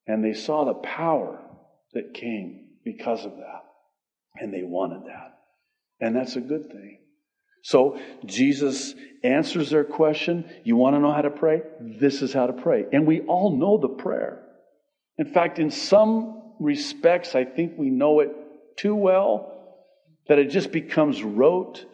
And 0.06 0.24
they 0.24 0.32
saw 0.32 0.64
the 0.64 0.74
power 0.74 1.38
that 1.92 2.14
came 2.14 2.68
because 2.82 3.26
of 3.26 3.32
that. 3.32 3.62
And 4.36 4.52
they 4.52 4.62
wanted 4.62 5.06
that. 5.06 5.41
And 6.02 6.16
that's 6.16 6.34
a 6.34 6.40
good 6.40 6.68
thing. 6.70 6.98
So 7.62 7.98
Jesus 8.26 8.92
answers 9.22 9.70
their 9.70 9.84
question. 9.84 10.50
You 10.64 10.74
want 10.74 10.96
to 10.96 11.00
know 11.00 11.12
how 11.12 11.22
to 11.22 11.30
pray? 11.30 11.62
This 11.80 12.22
is 12.22 12.32
how 12.32 12.48
to 12.48 12.52
pray. 12.52 12.84
And 12.92 13.06
we 13.06 13.20
all 13.20 13.56
know 13.56 13.78
the 13.78 13.88
prayer. 13.88 14.42
In 15.16 15.32
fact, 15.32 15.60
in 15.60 15.70
some 15.70 16.54
respects, 16.58 17.36
I 17.36 17.44
think 17.44 17.78
we 17.78 17.88
know 17.88 18.18
it 18.18 18.30
too 18.76 18.96
well 18.96 19.48
that 20.26 20.40
it 20.40 20.50
just 20.50 20.72
becomes 20.72 21.22
rote 21.22 21.84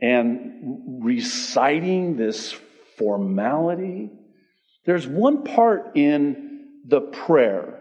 and 0.00 1.02
reciting 1.04 2.16
this 2.16 2.54
formality. 2.96 4.10
There's 4.86 5.06
one 5.06 5.44
part 5.44 5.94
in 5.94 6.68
the 6.86 7.02
prayer 7.02 7.80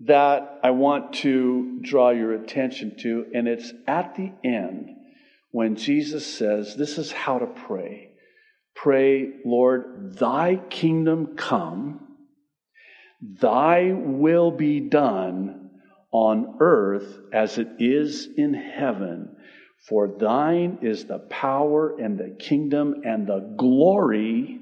that 0.00 0.60
I 0.62 0.70
want 0.70 1.14
to 1.14 1.80
draw 1.82 2.10
your 2.10 2.32
attention 2.32 2.96
to, 3.00 3.26
and 3.34 3.48
it's 3.48 3.72
at 3.86 4.14
the 4.14 4.32
end 4.44 4.90
when 5.50 5.76
Jesus 5.76 6.26
says, 6.26 6.76
This 6.76 6.98
is 6.98 7.10
how 7.10 7.38
to 7.38 7.46
pray. 7.46 8.10
Pray, 8.74 9.30
Lord, 9.44 10.16
thy 10.18 10.56
kingdom 10.70 11.34
come, 11.36 12.16
thy 13.20 13.92
will 13.92 14.52
be 14.52 14.78
done 14.78 15.70
on 16.12 16.58
earth 16.60 17.18
as 17.32 17.58
it 17.58 17.68
is 17.80 18.28
in 18.36 18.54
heaven. 18.54 19.36
For 19.88 20.06
thine 20.06 20.78
is 20.82 21.06
the 21.06 21.18
power 21.18 21.98
and 21.98 22.18
the 22.18 22.36
kingdom 22.38 23.02
and 23.04 23.26
the 23.26 23.54
glory 23.56 24.60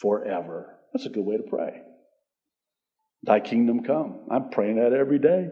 forever. 0.00 0.78
That's 0.92 1.06
a 1.06 1.10
good 1.10 1.24
way 1.24 1.36
to 1.36 1.42
pray. 1.44 1.82
Thy 3.24 3.40
kingdom 3.40 3.82
come. 3.82 4.20
I'm 4.30 4.50
praying 4.50 4.76
that 4.76 4.92
every 4.92 5.18
day. 5.18 5.50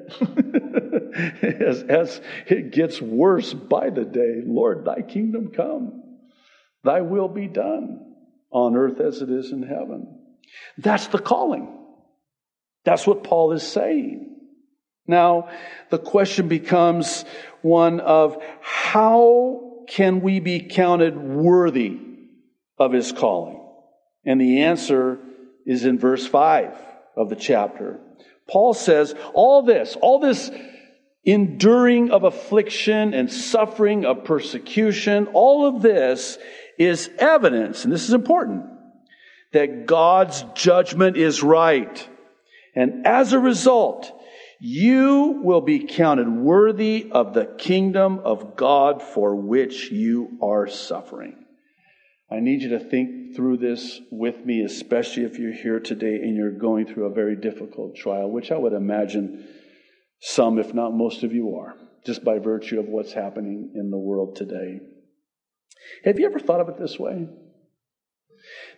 as, 1.66 1.82
as 1.82 2.20
it 2.46 2.72
gets 2.72 3.02
worse 3.02 3.52
by 3.52 3.90
the 3.90 4.04
day, 4.04 4.42
Lord, 4.44 4.84
thy 4.84 5.02
kingdom 5.02 5.50
come. 5.50 6.02
Thy 6.84 7.00
will 7.00 7.28
be 7.28 7.48
done 7.48 8.14
on 8.52 8.76
earth 8.76 9.00
as 9.00 9.20
it 9.20 9.30
is 9.30 9.50
in 9.50 9.62
heaven. 9.62 10.20
That's 10.78 11.08
the 11.08 11.18
calling. 11.18 11.76
That's 12.84 13.06
what 13.06 13.24
Paul 13.24 13.52
is 13.52 13.64
saying. 13.64 14.36
Now, 15.08 15.48
the 15.90 15.98
question 15.98 16.46
becomes 16.46 17.24
one 17.62 17.98
of 17.98 18.40
how 18.60 19.84
can 19.88 20.20
we 20.20 20.38
be 20.38 20.60
counted 20.60 21.16
worthy 21.16 21.98
of 22.78 22.92
his 22.92 23.10
calling? 23.10 23.60
And 24.24 24.40
the 24.40 24.62
answer 24.62 25.18
is 25.64 25.84
in 25.84 25.98
verse 25.98 26.26
5 26.26 26.74
of 27.16 27.28
the 27.28 27.36
chapter. 27.36 28.00
Paul 28.48 28.74
says, 28.74 29.14
all 29.34 29.62
this, 29.62 29.96
all 30.00 30.20
this 30.20 30.50
enduring 31.24 32.10
of 32.10 32.24
affliction 32.24 33.14
and 33.14 33.32
suffering 33.32 34.04
of 34.04 34.24
persecution, 34.24 35.26
all 35.32 35.66
of 35.66 35.82
this 35.82 36.38
is 36.78 37.10
evidence, 37.18 37.84
and 37.84 37.92
this 37.92 38.04
is 38.04 38.14
important, 38.14 38.66
that 39.52 39.86
God's 39.86 40.44
judgment 40.54 41.16
is 41.16 41.42
right. 41.42 42.08
And 42.74 43.06
as 43.06 43.32
a 43.32 43.38
result, 43.38 44.12
you 44.60 45.40
will 45.42 45.62
be 45.62 45.86
counted 45.86 46.28
worthy 46.28 47.08
of 47.10 47.34
the 47.34 47.46
kingdom 47.46 48.20
of 48.20 48.56
God 48.56 49.02
for 49.02 49.34
which 49.34 49.90
you 49.90 50.38
are 50.42 50.68
suffering. 50.68 51.45
I 52.30 52.40
need 52.40 52.62
you 52.62 52.70
to 52.70 52.80
think 52.80 53.36
through 53.36 53.58
this 53.58 54.00
with 54.10 54.44
me, 54.44 54.62
especially 54.62 55.24
if 55.24 55.38
you're 55.38 55.52
here 55.52 55.78
today 55.78 56.16
and 56.16 56.36
you're 56.36 56.58
going 56.58 56.86
through 56.86 57.06
a 57.06 57.14
very 57.14 57.36
difficult 57.36 57.94
trial, 57.94 58.30
which 58.30 58.50
I 58.50 58.58
would 58.58 58.72
imagine 58.72 59.46
some, 60.20 60.58
if 60.58 60.74
not 60.74 60.92
most 60.92 61.22
of 61.22 61.32
you 61.32 61.56
are, 61.56 61.74
just 62.04 62.24
by 62.24 62.38
virtue 62.38 62.80
of 62.80 62.86
what's 62.86 63.12
happening 63.12 63.72
in 63.76 63.90
the 63.90 63.98
world 63.98 64.34
today. 64.34 64.80
Have 66.04 66.18
you 66.18 66.26
ever 66.26 66.40
thought 66.40 66.60
of 66.60 66.68
it 66.68 66.78
this 66.78 66.98
way? 66.98 67.28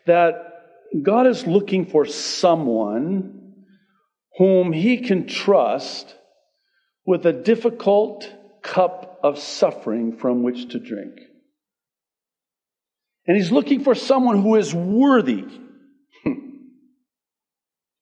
That 0.07 0.35
God 1.03 1.27
is 1.27 1.47
looking 1.47 1.87
for 1.87 2.05
someone 2.05 3.65
whom 4.37 4.73
he 4.73 4.99
can 4.99 5.27
trust 5.27 6.15
with 7.07 7.25
a 7.25 7.33
difficult 7.33 8.31
cup 8.63 9.21
of 9.23 9.39
suffering 9.39 10.17
from 10.17 10.43
which 10.43 10.69
to 10.71 10.79
drink. 10.79 11.19
And 13.29 13.37
he's 13.37 13.53
looking 13.53 13.85
for 13.85 13.95
someone 13.95 14.43
who 14.43 14.57
is 14.57 14.75
worthy 14.75 15.45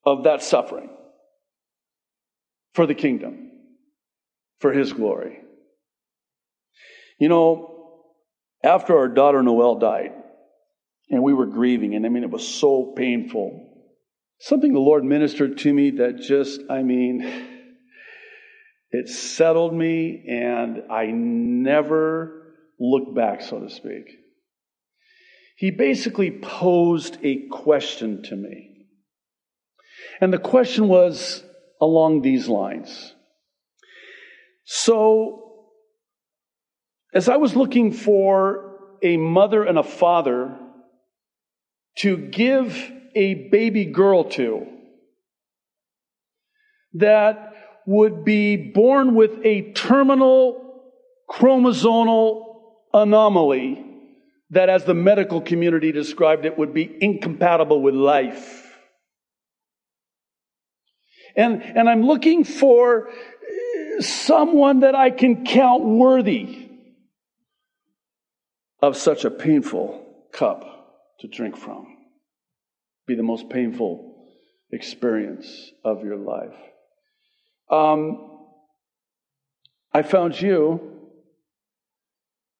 of 0.05 0.23
that 0.23 0.41
suffering 0.41 0.89
for 2.73 2.87
the 2.87 2.95
kingdom, 2.95 3.51
for 4.59 4.71
his 4.71 4.93
glory. 4.93 5.39
You 7.19 7.27
know, 7.27 8.05
after 8.63 8.97
our 8.97 9.09
daughter 9.09 9.43
Noelle 9.43 9.79
died, 9.79 10.13
and 11.09 11.21
we 11.21 11.33
were 11.33 11.45
grieving, 11.45 11.93
and 11.93 12.05
I 12.05 12.09
mean, 12.09 12.23
it 12.23 12.31
was 12.31 12.47
so 12.47 12.93
painful. 12.95 13.65
Something 14.39 14.73
the 14.73 14.79
Lord 14.79 15.03
ministered 15.03 15.57
to 15.59 15.73
me 15.73 15.91
that 15.91 16.21
just, 16.21 16.61
I 16.69 16.83
mean, 16.83 17.21
it 18.91 19.09
settled 19.09 19.73
me, 19.73 20.23
and 20.29 20.83
I 20.89 21.07
never 21.07 22.53
looked 22.79 23.13
back, 23.13 23.41
so 23.41 23.59
to 23.59 23.69
speak 23.69 24.19
he 25.57 25.71
basically 25.71 26.29
posed 26.29 27.17
a 27.23 27.47
question 27.47 28.21
to 28.21 28.35
me. 28.35 28.85
And 30.21 30.31
the 30.31 30.37
question 30.37 30.87
was 30.87 31.43
along 31.81 32.21
these 32.21 32.47
lines. 32.47 33.15
So, 34.65 35.65
as 37.11 37.27
I 37.27 37.37
was 37.37 37.55
looking 37.55 37.91
for 37.91 38.77
a 39.01 39.17
mother 39.17 39.63
and 39.63 39.79
a 39.79 39.83
father 39.83 40.55
to 41.99 42.17
give 42.17 42.91
a 43.15 43.49
baby 43.49 43.85
girl 43.85 44.25
to 44.25 44.67
that 46.93 47.53
would 47.87 48.23
be 48.23 48.71
born 48.73 49.15
with 49.15 49.39
a 49.43 49.71
terminal 49.71 50.83
chromosomal 51.27 52.45
anomaly 52.93 53.87
that, 54.51 54.69
as 54.69 54.85
the 54.85 54.93
medical 54.93 55.41
community 55.41 55.91
described 55.91 56.45
it, 56.45 56.57
would 56.57 56.73
be 56.73 56.97
incompatible 57.01 57.81
with 57.81 57.95
life. 57.95 58.63
And, 61.35 61.61
and 61.61 61.89
I'm 61.89 62.03
looking 62.03 62.43
for 62.43 63.09
someone 63.99 64.81
that 64.81 64.95
I 64.95 65.11
can 65.11 65.45
count 65.45 65.83
worthy 65.83 66.69
of 68.81 68.95
such 68.95 69.25
a 69.25 69.31
painful 69.31 70.05
cup 70.31 70.63
to 71.19 71.27
drink 71.27 71.57
from. 71.57 71.85
Be 73.05 73.15
the 73.15 73.23
most 73.23 73.49
painful 73.49 74.27
experience 74.71 75.71
of 75.83 76.03
your 76.03 76.17
life. 76.17 76.55
Um, 77.69 78.39
I 79.93 80.03
found 80.03 80.39
you 80.39 80.96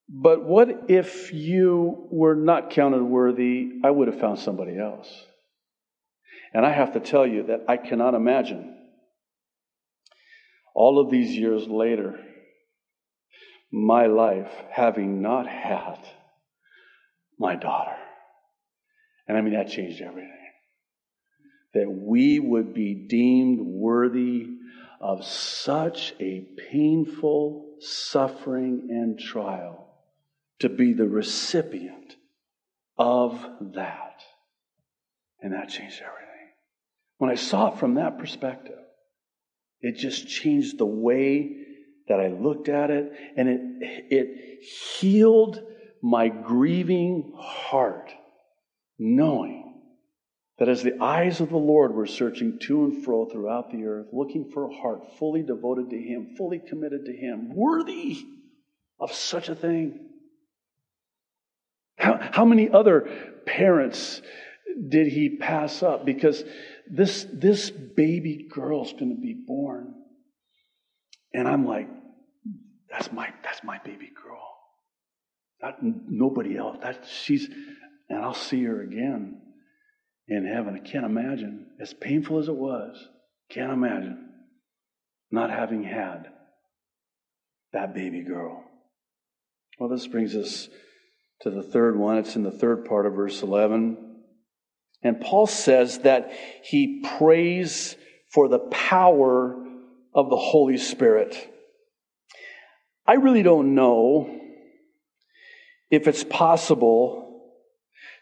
but 0.09 0.43
what 0.43 0.85
if 0.89 1.33
you 1.33 2.07
were 2.09 2.35
not 2.35 2.69
counted 2.69 3.03
worthy? 3.03 3.79
I 3.83 3.91
would 3.91 4.07
have 4.07 4.19
found 4.19 4.39
somebody 4.39 4.77
else. 4.77 5.09
And 6.53 6.65
I 6.65 6.71
have 6.71 6.93
to 6.93 6.99
tell 6.99 7.27
you 7.27 7.43
that 7.47 7.65
I 7.67 7.77
cannot 7.77 8.13
imagine 8.13 8.73
all 10.73 10.99
of 10.99 11.11
these 11.11 11.35
years 11.35 11.67
later 11.67 12.19
my 13.71 14.05
life 14.05 14.51
having 14.71 15.21
not 15.21 15.45
had 15.45 15.97
my 17.37 17.55
daughter. 17.55 17.95
And 19.27 19.37
I 19.37 19.41
mean, 19.41 19.55
that 19.55 19.69
changed 19.69 20.01
everything. 20.01 20.31
That 21.73 21.91
we 21.91 22.39
would 22.39 22.73
be 22.73 23.07
deemed 23.09 23.59
worthy 23.59 24.47
of 25.01 25.25
such 25.25 26.13
a 26.21 26.47
painful 26.71 27.75
suffering 27.81 28.87
and 28.89 29.19
trial 29.19 29.86
to 30.59 30.69
be 30.69 30.93
the 30.93 31.07
recipient 31.07 32.15
of 32.97 33.45
that. 33.73 34.23
And 35.41 35.53
that 35.53 35.69
changed 35.69 36.01
everything. 36.01 36.27
When 37.17 37.29
I 37.29 37.35
saw 37.35 37.73
it 37.73 37.79
from 37.79 37.95
that 37.95 38.17
perspective, 38.17 38.79
it 39.81 39.93
just 39.93 40.27
changed 40.27 40.77
the 40.77 40.85
way 40.85 41.65
that 42.07 42.19
I 42.19 42.29
looked 42.29 42.69
at 42.69 42.89
it, 42.89 43.11
and 43.35 43.49
it, 43.49 43.59
it 44.09 44.63
healed 44.63 45.61
my 46.01 46.29
grieving 46.29 47.33
heart, 47.37 48.11
knowing 48.97 49.81
that 50.57 50.69
as 50.69 50.81
the 50.81 51.01
eyes 51.01 51.41
of 51.41 51.49
the 51.49 51.57
Lord 51.57 51.93
were 51.93 52.07
searching 52.07 52.59
to 52.59 52.85
and 52.85 53.03
fro 53.03 53.25
throughout 53.25 53.71
the 53.71 53.83
earth, 53.85 54.07
looking 54.11 54.49
for 54.51 54.65
a 54.65 54.73
heart 54.73 55.17
fully 55.19 55.43
devoted 55.43 55.89
to 55.91 56.01
Him, 56.01 56.35
fully 56.37 56.59
committed 56.59 57.05
to 57.05 57.13
Him, 57.13 57.53
worthy 57.53 58.25
of 58.99 59.13
such 59.13 59.49
a 59.49 59.55
thing, 59.55 60.06
how, 61.97 62.19
how 62.31 62.45
many 62.45 62.69
other 62.69 63.09
parents 63.45 64.21
did 64.89 65.07
he 65.07 65.37
pass 65.37 65.81
up? 65.81 66.05
Because 66.05 66.43
this, 66.89 67.25
this 67.33 67.69
baby 67.69 68.47
girl's 68.49 68.93
going 68.93 69.15
to 69.15 69.21
be 69.21 69.33
born. 69.33 69.93
And 71.33 71.47
I'm 71.47 71.65
like, 71.65 71.89
that's 72.89 73.11
my, 73.11 73.33
that's 73.43 73.63
my 73.63 73.79
baby 73.83 74.11
girl. 74.23 74.43
Not 75.61 75.77
nobody 75.81 76.57
else. 76.57 76.77
That 76.81 77.05
she's, 77.05 77.49
and 78.09 78.23
I'll 78.23 78.33
see 78.33 78.63
her 78.63 78.81
again 78.81 79.41
in 80.27 80.45
heaven. 80.45 80.75
I 80.75 80.87
can't 80.87 81.05
imagine, 81.05 81.67
as 81.81 81.93
painful 81.93 82.39
as 82.39 82.47
it 82.47 82.55
was, 82.55 82.95
can't 83.49 83.71
imagine 83.71 84.29
not 85.31 85.49
having 85.49 85.83
had 85.83 86.27
that 87.73 87.93
baby 87.93 88.21
girl. 88.21 88.63
Well, 89.79 89.89
this 89.89 90.07
brings 90.07 90.35
us 90.35 90.69
to 91.41 91.49
the 91.49 91.63
third 91.63 91.97
one. 91.97 92.17
It's 92.17 92.35
in 92.35 92.43
the 92.43 92.51
third 92.51 92.85
part 92.85 93.05
of 93.05 93.13
verse 93.13 93.41
11. 93.41 93.97
And 95.03 95.21
Paul 95.21 95.47
says 95.47 95.99
that 95.99 96.31
he 96.63 97.03
prays 97.17 97.95
for 98.29 98.47
the 98.47 98.59
power 98.59 99.63
of 100.13 100.29
the 100.29 100.37
Holy 100.37 100.77
Spirit. 100.77 101.53
I 103.05 103.13
really 103.13 103.43
don't 103.43 103.75
know 103.75 104.41
if 105.89 106.07
it's 106.07 106.23
possible 106.23 107.41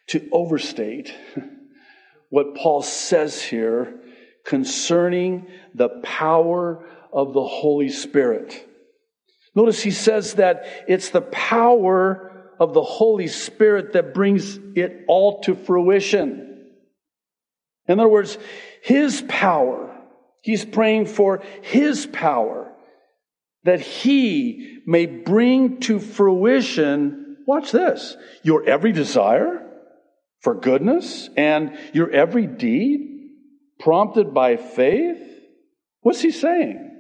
to 0.08 0.30
overstate 0.32 1.14
what 2.30 2.56
Paul 2.56 2.84
says 2.84 3.42
here 3.42 4.00
concerning 4.44 5.48
the 5.74 5.90
power 6.04 6.86
of 7.12 7.34
the 7.34 7.44
Holy 7.44 7.90
Spirit. 7.90 8.68
Notice 9.56 9.82
he 9.82 9.92
says 9.92 10.36
that 10.36 10.66
it's 10.88 11.10
the 11.10 11.22
power 11.22 12.35
of 12.60 12.74
the 12.74 12.84
Holy 12.84 13.28
Spirit 13.28 13.94
that 13.94 14.14
brings 14.14 14.58
it 14.76 15.06
all 15.08 15.42
to 15.42 15.56
fruition. 15.56 16.72
In 17.88 18.00
other 18.00 18.10
words, 18.10 18.38
His 18.82 19.24
power, 19.28 19.96
He's 20.42 20.66
praying 20.66 21.08
for 21.08 21.44
His 21.62 22.06
power 22.06 22.72
that 23.64 23.82
He 23.82 24.80
may 24.86 25.06
bring 25.06 25.80
to 25.82 26.00
fruition, 26.00 27.38
watch 27.48 27.72
this, 27.72 28.16
your 28.44 28.64
every 28.64 28.92
desire 28.92 29.62
for 30.42 30.56
goodness 30.56 31.30
and 31.36 31.78
your 31.94 32.12
every 32.12 32.46
deed 32.46 33.30
prompted 33.80 34.34
by 34.34 34.58
faith. 34.58 35.22
What's 36.02 36.22
He 36.22 36.32
saying? 36.32 36.92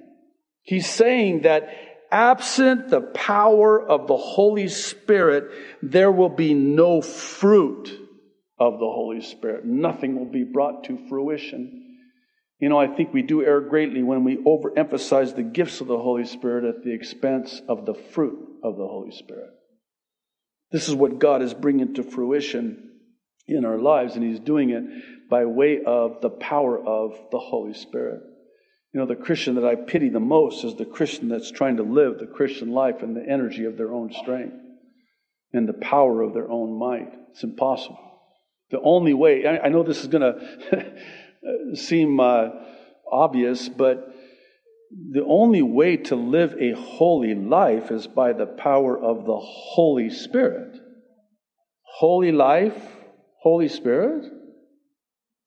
He's 0.63 0.89
saying 0.89 1.41
that 1.41 1.69
absent 2.15 2.89
the 2.89 3.01
power 3.01 3.82
of 3.82 4.08
the 4.08 4.15
Holy 4.15 4.69
Spirit, 4.69 5.51
there 5.82 6.12
will 6.12 6.30
be 6.30 6.54
no 6.54 7.01
fruit 7.01 7.89
of 8.58 8.73
the 8.80 8.89
Holy 8.89 9.19
Spirit. 9.19 9.65
Nothing 9.65 10.17
will 10.17 10.32
be 10.32 10.45
brought 10.45 10.86
to 10.86 10.97
fruition. 11.10 11.97
You 12.60 12.69
know, 12.69 12.80
I 12.80 12.88
think 12.88 13.13
we 13.13 13.21
do 13.21 13.43
err 13.43 13.60
greatly 13.60 14.01
when 14.01 14.23
we 14.23 14.38
overemphasize 14.38 15.36
the 15.36 15.43
gifts 15.43 15.82
of 15.82 15.88
the 15.88 15.97
Holy 15.97 16.23
Spirit 16.23 16.63
at 16.63 16.86
the 16.86 16.93
expense 16.93 17.62
of 17.67 17.86
the 17.86 17.93
fruit 17.93 18.39
of 18.63 18.78
the 18.78 18.88
Holy 18.88 19.12
Spirit. 19.12 19.49
This 20.71 20.88
is 20.88 20.95
what 20.95 21.19
God 21.19 21.41
is 21.41 21.54
bringing 21.54 21.95
to 21.95 22.04
fruition 22.04 22.91
in 23.45 23.65
our 23.65 23.78
lives, 23.78 24.15
and 24.15 24.23
He's 24.23 24.39
doing 24.39 24.69
it 24.69 24.84
by 25.30 25.43
way 25.43 25.84
of 25.86 26.21
the 26.21 26.30
power 26.30 26.80
of 26.80 27.12
the 27.30 27.39
Holy 27.39 27.73
Spirit. 27.73 28.21
You 28.95 29.01
know, 29.01 29.08
the 29.08 29.15
Christian 29.17 29.55
that 29.55 29.65
I 29.65 29.75
pity 29.75 30.08
the 30.08 30.21
most 30.21 30.63
is 30.63 30.75
the 30.75 30.86
Christian 30.86 31.27
that's 31.27 31.51
trying 31.51 31.75
to 31.75 31.84
live 31.84 32.17
the 32.17 32.27
Christian 32.27 32.71
life 32.71 33.03
in 33.03 33.13
the 33.13 33.29
energy 33.29 33.65
of 33.65 33.75
their 33.75 33.91
own 33.91 34.13
strength 34.13 34.55
and 35.51 35.67
the 35.67 35.73
power 35.73 36.21
of 36.21 36.34
their 36.34 36.49
own 36.49 36.79
might. 36.79 37.12
It's 37.31 37.43
impossible. 37.43 37.99
The 38.71 38.79
only 38.79 39.13
way, 39.13 39.45
I, 39.45 39.67
know 39.67 39.84
this 39.84 39.99
is 39.99 40.08
going 40.08 40.21
to 40.71 41.75
seem 41.75 42.21
uh, 42.21 42.51
obvious, 43.12 43.67
but 43.67 44.15
the 45.12 45.25
only 45.25 45.62
way 45.62 45.97
to 45.97 46.15
live 46.15 46.55
a 46.58 46.71
holy 46.71 47.36
life 47.36 47.91
is 47.91 48.08
by 48.08 48.31
the 48.31 48.45
power 48.45 48.97
of 48.97 49.25
the 49.25 49.38
Holy 49.38 50.10
Spirit. 50.10 50.73
Holy 51.81 52.31
life, 52.31 52.81
Holy 53.41 53.67
Spirit. 53.67 54.31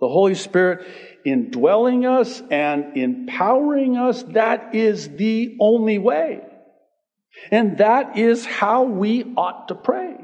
The 0.00 0.08
Holy 0.08 0.34
Spirit 0.34 0.86
indwelling 1.24 2.06
us 2.06 2.42
and 2.50 2.96
empowering 2.96 3.96
us, 3.96 4.22
that 4.24 4.74
is 4.74 5.08
the 5.08 5.56
only 5.60 5.98
way. 5.98 6.40
And 7.50 7.78
that 7.78 8.16
is 8.16 8.44
how 8.44 8.84
we 8.84 9.24
ought 9.36 9.68
to 9.68 9.74
pray. 9.74 10.16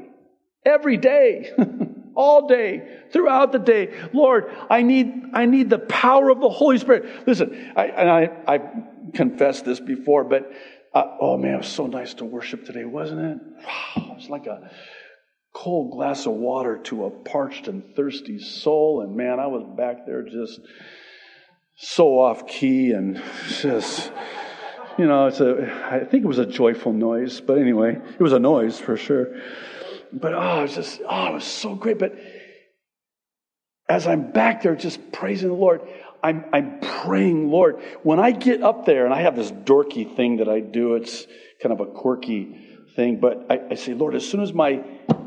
Every 0.65 0.97
day, 0.97 1.51
all 2.15 2.47
day, 2.47 3.01
throughout 3.11 3.51
the 3.51 3.59
day. 3.59 3.93
Lord, 4.13 4.51
I 4.69 4.81
need, 4.81 5.31
I 5.33 5.45
need 5.45 5.69
the 5.69 5.79
power 5.79 6.29
of 6.29 6.39
the 6.39 6.49
Holy 6.49 6.77
Spirit. 6.77 7.27
Listen, 7.27 7.73
I, 7.75 7.85
and 7.87 8.09
I, 8.09 8.29
I 8.47 8.59
confessed 9.13 9.65
this 9.65 9.79
before, 9.79 10.23
but 10.23 10.51
uh, 10.93 11.17
oh 11.19 11.37
man, 11.37 11.55
it 11.55 11.57
was 11.57 11.67
so 11.67 11.87
nice 11.87 12.13
to 12.15 12.25
worship 12.25 12.65
today, 12.65 12.85
wasn't 12.85 13.19
it? 13.19 13.65
Wow, 13.65 14.11
it 14.11 14.15
was 14.15 14.29
like 14.29 14.47
a, 14.47 14.71
cold 15.55 15.91
glass 15.91 16.25
of 16.25 16.33
water 16.33 16.77
to 16.77 17.05
a 17.05 17.09
parched 17.09 17.67
and 17.67 17.95
thirsty 17.95 18.37
soul. 18.37 19.01
And 19.01 19.15
man, 19.15 19.39
I 19.39 19.47
was 19.47 19.63
back 19.77 20.05
there 20.05 20.21
just 20.21 20.59
so 21.77 22.19
off 22.19 22.45
key 22.45 22.91
and 22.91 23.21
just, 23.47 24.11
you 24.97 25.07
know, 25.07 25.27
it's 25.27 25.39
a, 25.39 25.89
I 25.89 25.99
think 26.03 26.25
it 26.25 26.27
was 26.27 26.39
a 26.39 26.45
joyful 26.45 26.91
noise, 26.91 27.39
but 27.39 27.57
anyway, 27.57 27.95
it 27.95 28.21
was 28.21 28.33
a 28.33 28.39
noise 28.39 28.79
for 28.79 28.97
sure. 28.97 29.27
But 30.11 30.33
oh, 30.33 30.59
it 30.59 30.63
was 30.63 30.75
just, 30.75 31.01
oh, 31.09 31.27
it 31.27 31.33
was 31.35 31.45
so 31.45 31.73
great. 31.73 31.99
But 31.99 32.15
as 33.87 34.07
I'm 34.07 34.31
back 34.31 34.61
there 34.61 34.75
just 34.75 35.11
praising 35.13 35.47
the 35.47 35.55
Lord, 35.55 35.81
I'm, 36.21 36.45
I'm 36.51 36.79
praying, 36.81 37.49
Lord, 37.49 37.81
when 38.03 38.19
I 38.19 38.31
get 38.31 38.61
up 38.61 38.85
there, 38.85 39.05
and 39.05 39.13
I 39.13 39.21
have 39.21 39.35
this 39.35 39.51
dorky 39.51 40.15
thing 40.15 40.37
that 40.37 40.49
I 40.49 40.59
do, 40.59 40.95
it's 40.95 41.25
kind 41.61 41.71
of 41.71 41.79
a 41.79 41.85
quirky 41.85 42.57
thing, 42.95 43.19
but 43.19 43.45
I, 43.49 43.61
I 43.71 43.75
say, 43.75 43.93
Lord, 43.93 44.15
as 44.15 44.27
soon 44.27 44.41
as 44.41 44.53
my 44.53 44.83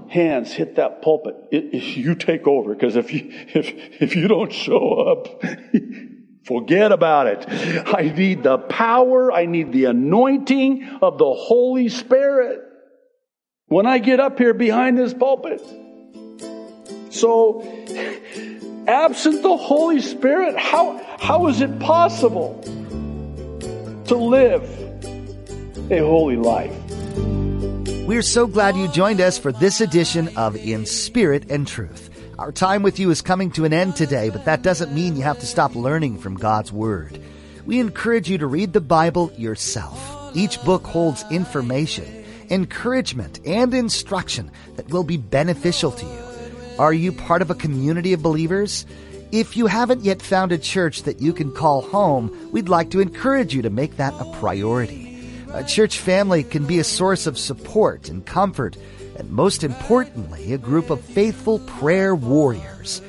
hands 0.08 0.52
hit 0.52 0.76
that 0.76 1.02
pulpit, 1.02 1.36
it, 1.50 1.74
it, 1.74 1.96
you 1.96 2.14
take 2.14 2.46
over. 2.46 2.74
Because 2.74 2.96
if 2.96 3.12
you, 3.12 3.28
if, 3.30 4.02
if 4.02 4.16
you 4.16 4.28
don't 4.28 4.52
show 4.52 4.94
up, 4.94 5.42
forget 6.44 6.92
about 6.92 7.26
it. 7.26 7.44
I 7.94 8.12
need 8.14 8.42
the 8.42 8.58
power, 8.58 9.30
I 9.30 9.46
need 9.46 9.72
the 9.72 9.84
anointing 9.86 10.98
of 11.02 11.18
the 11.18 11.32
Holy 11.32 11.88
Spirit 11.88 12.60
when 13.66 13.86
I 13.86 13.98
get 13.98 14.18
up 14.18 14.38
here 14.38 14.54
behind 14.54 14.96
this 14.98 15.12
pulpit. 15.12 15.60
So, 17.10 17.62
absent 18.86 19.42
the 19.42 19.56
Holy 19.56 20.00
Spirit, 20.00 20.56
how, 20.56 21.04
how 21.20 21.48
is 21.48 21.60
it 21.60 21.78
possible 21.78 22.60
to 24.06 24.16
live 24.16 24.64
a 25.90 25.98
holy 25.98 26.36
life? 26.36 26.87
We're 28.08 28.22
so 28.22 28.46
glad 28.46 28.74
you 28.74 28.88
joined 28.88 29.20
us 29.20 29.36
for 29.36 29.52
this 29.52 29.82
edition 29.82 30.34
of 30.34 30.56
In 30.56 30.86
Spirit 30.86 31.50
and 31.50 31.68
Truth. 31.68 32.08
Our 32.38 32.52
time 32.52 32.82
with 32.82 32.98
you 32.98 33.10
is 33.10 33.20
coming 33.20 33.50
to 33.50 33.66
an 33.66 33.74
end 33.74 33.96
today, 33.96 34.30
but 34.30 34.46
that 34.46 34.62
doesn't 34.62 34.94
mean 34.94 35.14
you 35.14 35.24
have 35.24 35.40
to 35.40 35.46
stop 35.46 35.74
learning 35.74 36.16
from 36.16 36.38
God's 36.38 36.72
Word. 36.72 37.20
We 37.66 37.80
encourage 37.80 38.30
you 38.30 38.38
to 38.38 38.46
read 38.46 38.72
the 38.72 38.80
Bible 38.80 39.30
yourself. 39.36 40.34
Each 40.34 40.58
book 40.64 40.86
holds 40.86 41.22
information, 41.30 42.24
encouragement, 42.48 43.40
and 43.44 43.74
instruction 43.74 44.52
that 44.76 44.88
will 44.88 45.04
be 45.04 45.18
beneficial 45.18 45.90
to 45.90 46.06
you. 46.06 46.22
Are 46.78 46.94
you 46.94 47.12
part 47.12 47.42
of 47.42 47.50
a 47.50 47.54
community 47.54 48.14
of 48.14 48.22
believers? 48.22 48.86
If 49.32 49.54
you 49.54 49.66
haven't 49.66 50.00
yet 50.00 50.22
found 50.22 50.50
a 50.52 50.56
church 50.56 51.02
that 51.02 51.20
you 51.20 51.34
can 51.34 51.52
call 51.52 51.82
home, 51.82 52.48
we'd 52.52 52.70
like 52.70 52.90
to 52.92 53.00
encourage 53.00 53.54
you 53.54 53.60
to 53.60 53.68
make 53.68 53.98
that 53.98 54.14
a 54.18 54.32
priority. 54.40 55.07
A 55.54 55.64
church 55.64 55.98
family 55.98 56.42
can 56.42 56.66
be 56.66 56.78
a 56.78 56.84
source 56.84 57.26
of 57.26 57.38
support 57.38 58.10
and 58.10 58.24
comfort, 58.24 58.76
and 59.16 59.30
most 59.30 59.64
importantly, 59.64 60.52
a 60.52 60.58
group 60.58 60.90
of 60.90 61.00
faithful 61.00 61.58
prayer 61.60 62.14
warriors. 62.14 63.00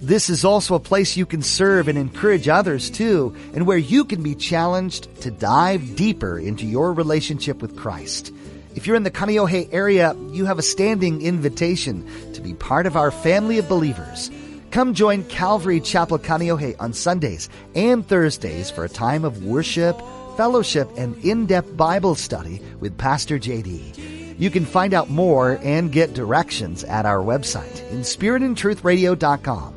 This 0.00 0.28
is 0.28 0.44
also 0.44 0.74
a 0.74 0.80
place 0.80 1.16
you 1.16 1.24
can 1.24 1.40
serve 1.40 1.88
and 1.88 1.98
encourage 1.98 2.46
others 2.46 2.90
too, 2.90 3.34
and 3.54 3.66
where 3.66 3.78
you 3.78 4.04
can 4.04 4.22
be 4.22 4.34
challenged 4.34 5.22
to 5.22 5.30
dive 5.30 5.96
deeper 5.96 6.38
into 6.38 6.66
your 6.66 6.92
relationship 6.92 7.62
with 7.62 7.76
Christ. 7.76 8.32
If 8.74 8.86
you're 8.86 8.94
in 8.94 9.02
the 9.02 9.10
Kaneohe 9.10 9.70
area, 9.72 10.14
you 10.30 10.44
have 10.44 10.58
a 10.58 10.62
standing 10.62 11.22
invitation 11.22 12.06
to 12.34 12.42
be 12.42 12.52
part 12.52 12.86
of 12.86 12.96
our 12.96 13.10
family 13.10 13.58
of 13.58 13.68
believers. 13.68 14.30
Come 14.70 14.92
join 14.92 15.24
Calvary 15.24 15.80
Chapel 15.80 16.18
Kaneohe 16.18 16.76
on 16.78 16.92
Sundays 16.92 17.48
and 17.74 18.06
Thursdays 18.06 18.70
for 18.70 18.84
a 18.84 18.88
time 18.88 19.24
of 19.24 19.42
worship, 19.42 20.00
fellowship, 20.38 20.88
and 20.96 21.16
in-depth 21.24 21.76
Bible 21.76 22.14
study 22.14 22.62
with 22.78 22.96
Pastor 22.96 23.40
JD. 23.40 24.38
You 24.38 24.50
can 24.50 24.64
find 24.64 24.94
out 24.94 25.10
more 25.10 25.58
and 25.64 25.90
get 25.90 26.14
directions 26.14 26.84
at 26.84 27.06
our 27.06 27.18
website, 27.18 27.84
inspiritandtruthradio.com. 27.90 29.74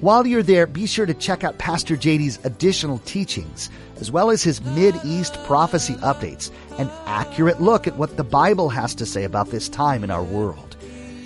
While 0.00 0.26
you're 0.26 0.42
there, 0.42 0.66
be 0.66 0.86
sure 0.86 1.04
to 1.04 1.12
check 1.12 1.44
out 1.44 1.58
Pastor 1.58 1.98
JD's 1.98 2.38
additional 2.44 2.96
teachings, 3.00 3.68
as 4.00 4.10
well 4.10 4.30
as 4.30 4.42
his 4.42 4.62
Mid-East 4.62 5.34
prophecy 5.44 5.92
updates, 5.96 6.50
an 6.78 6.90
accurate 7.04 7.60
look 7.60 7.86
at 7.86 7.98
what 7.98 8.16
the 8.16 8.24
Bible 8.24 8.70
has 8.70 8.94
to 8.94 9.04
say 9.04 9.24
about 9.24 9.50
this 9.50 9.68
time 9.68 10.02
in 10.02 10.10
our 10.10 10.24
world. 10.24 10.76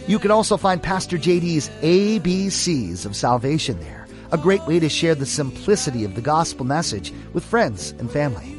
You 0.08 0.18
can 0.18 0.32
also 0.32 0.56
find 0.56 0.82
Pastor 0.82 1.16
JD's 1.16 1.68
ABCs 1.82 3.06
of 3.06 3.14
salvation 3.14 3.78
there, 3.78 4.08
a 4.32 4.36
great 4.36 4.66
way 4.66 4.80
to 4.80 4.88
share 4.88 5.14
the 5.14 5.26
simplicity 5.26 6.02
of 6.02 6.16
the 6.16 6.20
gospel 6.20 6.66
message 6.66 7.12
with 7.32 7.44
friends 7.44 7.92
and 8.00 8.10
family. 8.10 8.53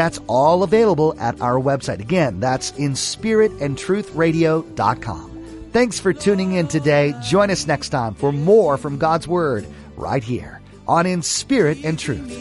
That's 0.00 0.18
all 0.28 0.62
available 0.62 1.14
at 1.20 1.42
our 1.42 1.60
website. 1.60 2.00
Again, 2.00 2.40
that's 2.40 2.72
inspiritandtruthradio.com. 2.72 5.68
Thanks 5.72 6.00
for 6.00 6.14
tuning 6.14 6.52
in 6.52 6.68
today. 6.68 7.12
Join 7.22 7.50
us 7.50 7.66
next 7.66 7.90
time 7.90 8.14
for 8.14 8.32
more 8.32 8.78
from 8.78 8.96
God's 8.96 9.28
Word 9.28 9.66
right 9.98 10.24
here 10.24 10.62
on 10.88 11.04
In 11.04 11.20
Spirit 11.20 11.84
and 11.84 11.98
Truth. 11.98 12.34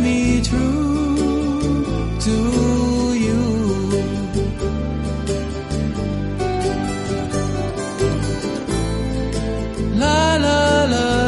Me 0.00 0.40
true 0.42 1.84
to 2.18 3.14
you. 3.14 3.36
La 9.94 10.36
la 10.38 10.84
la. 10.86 11.19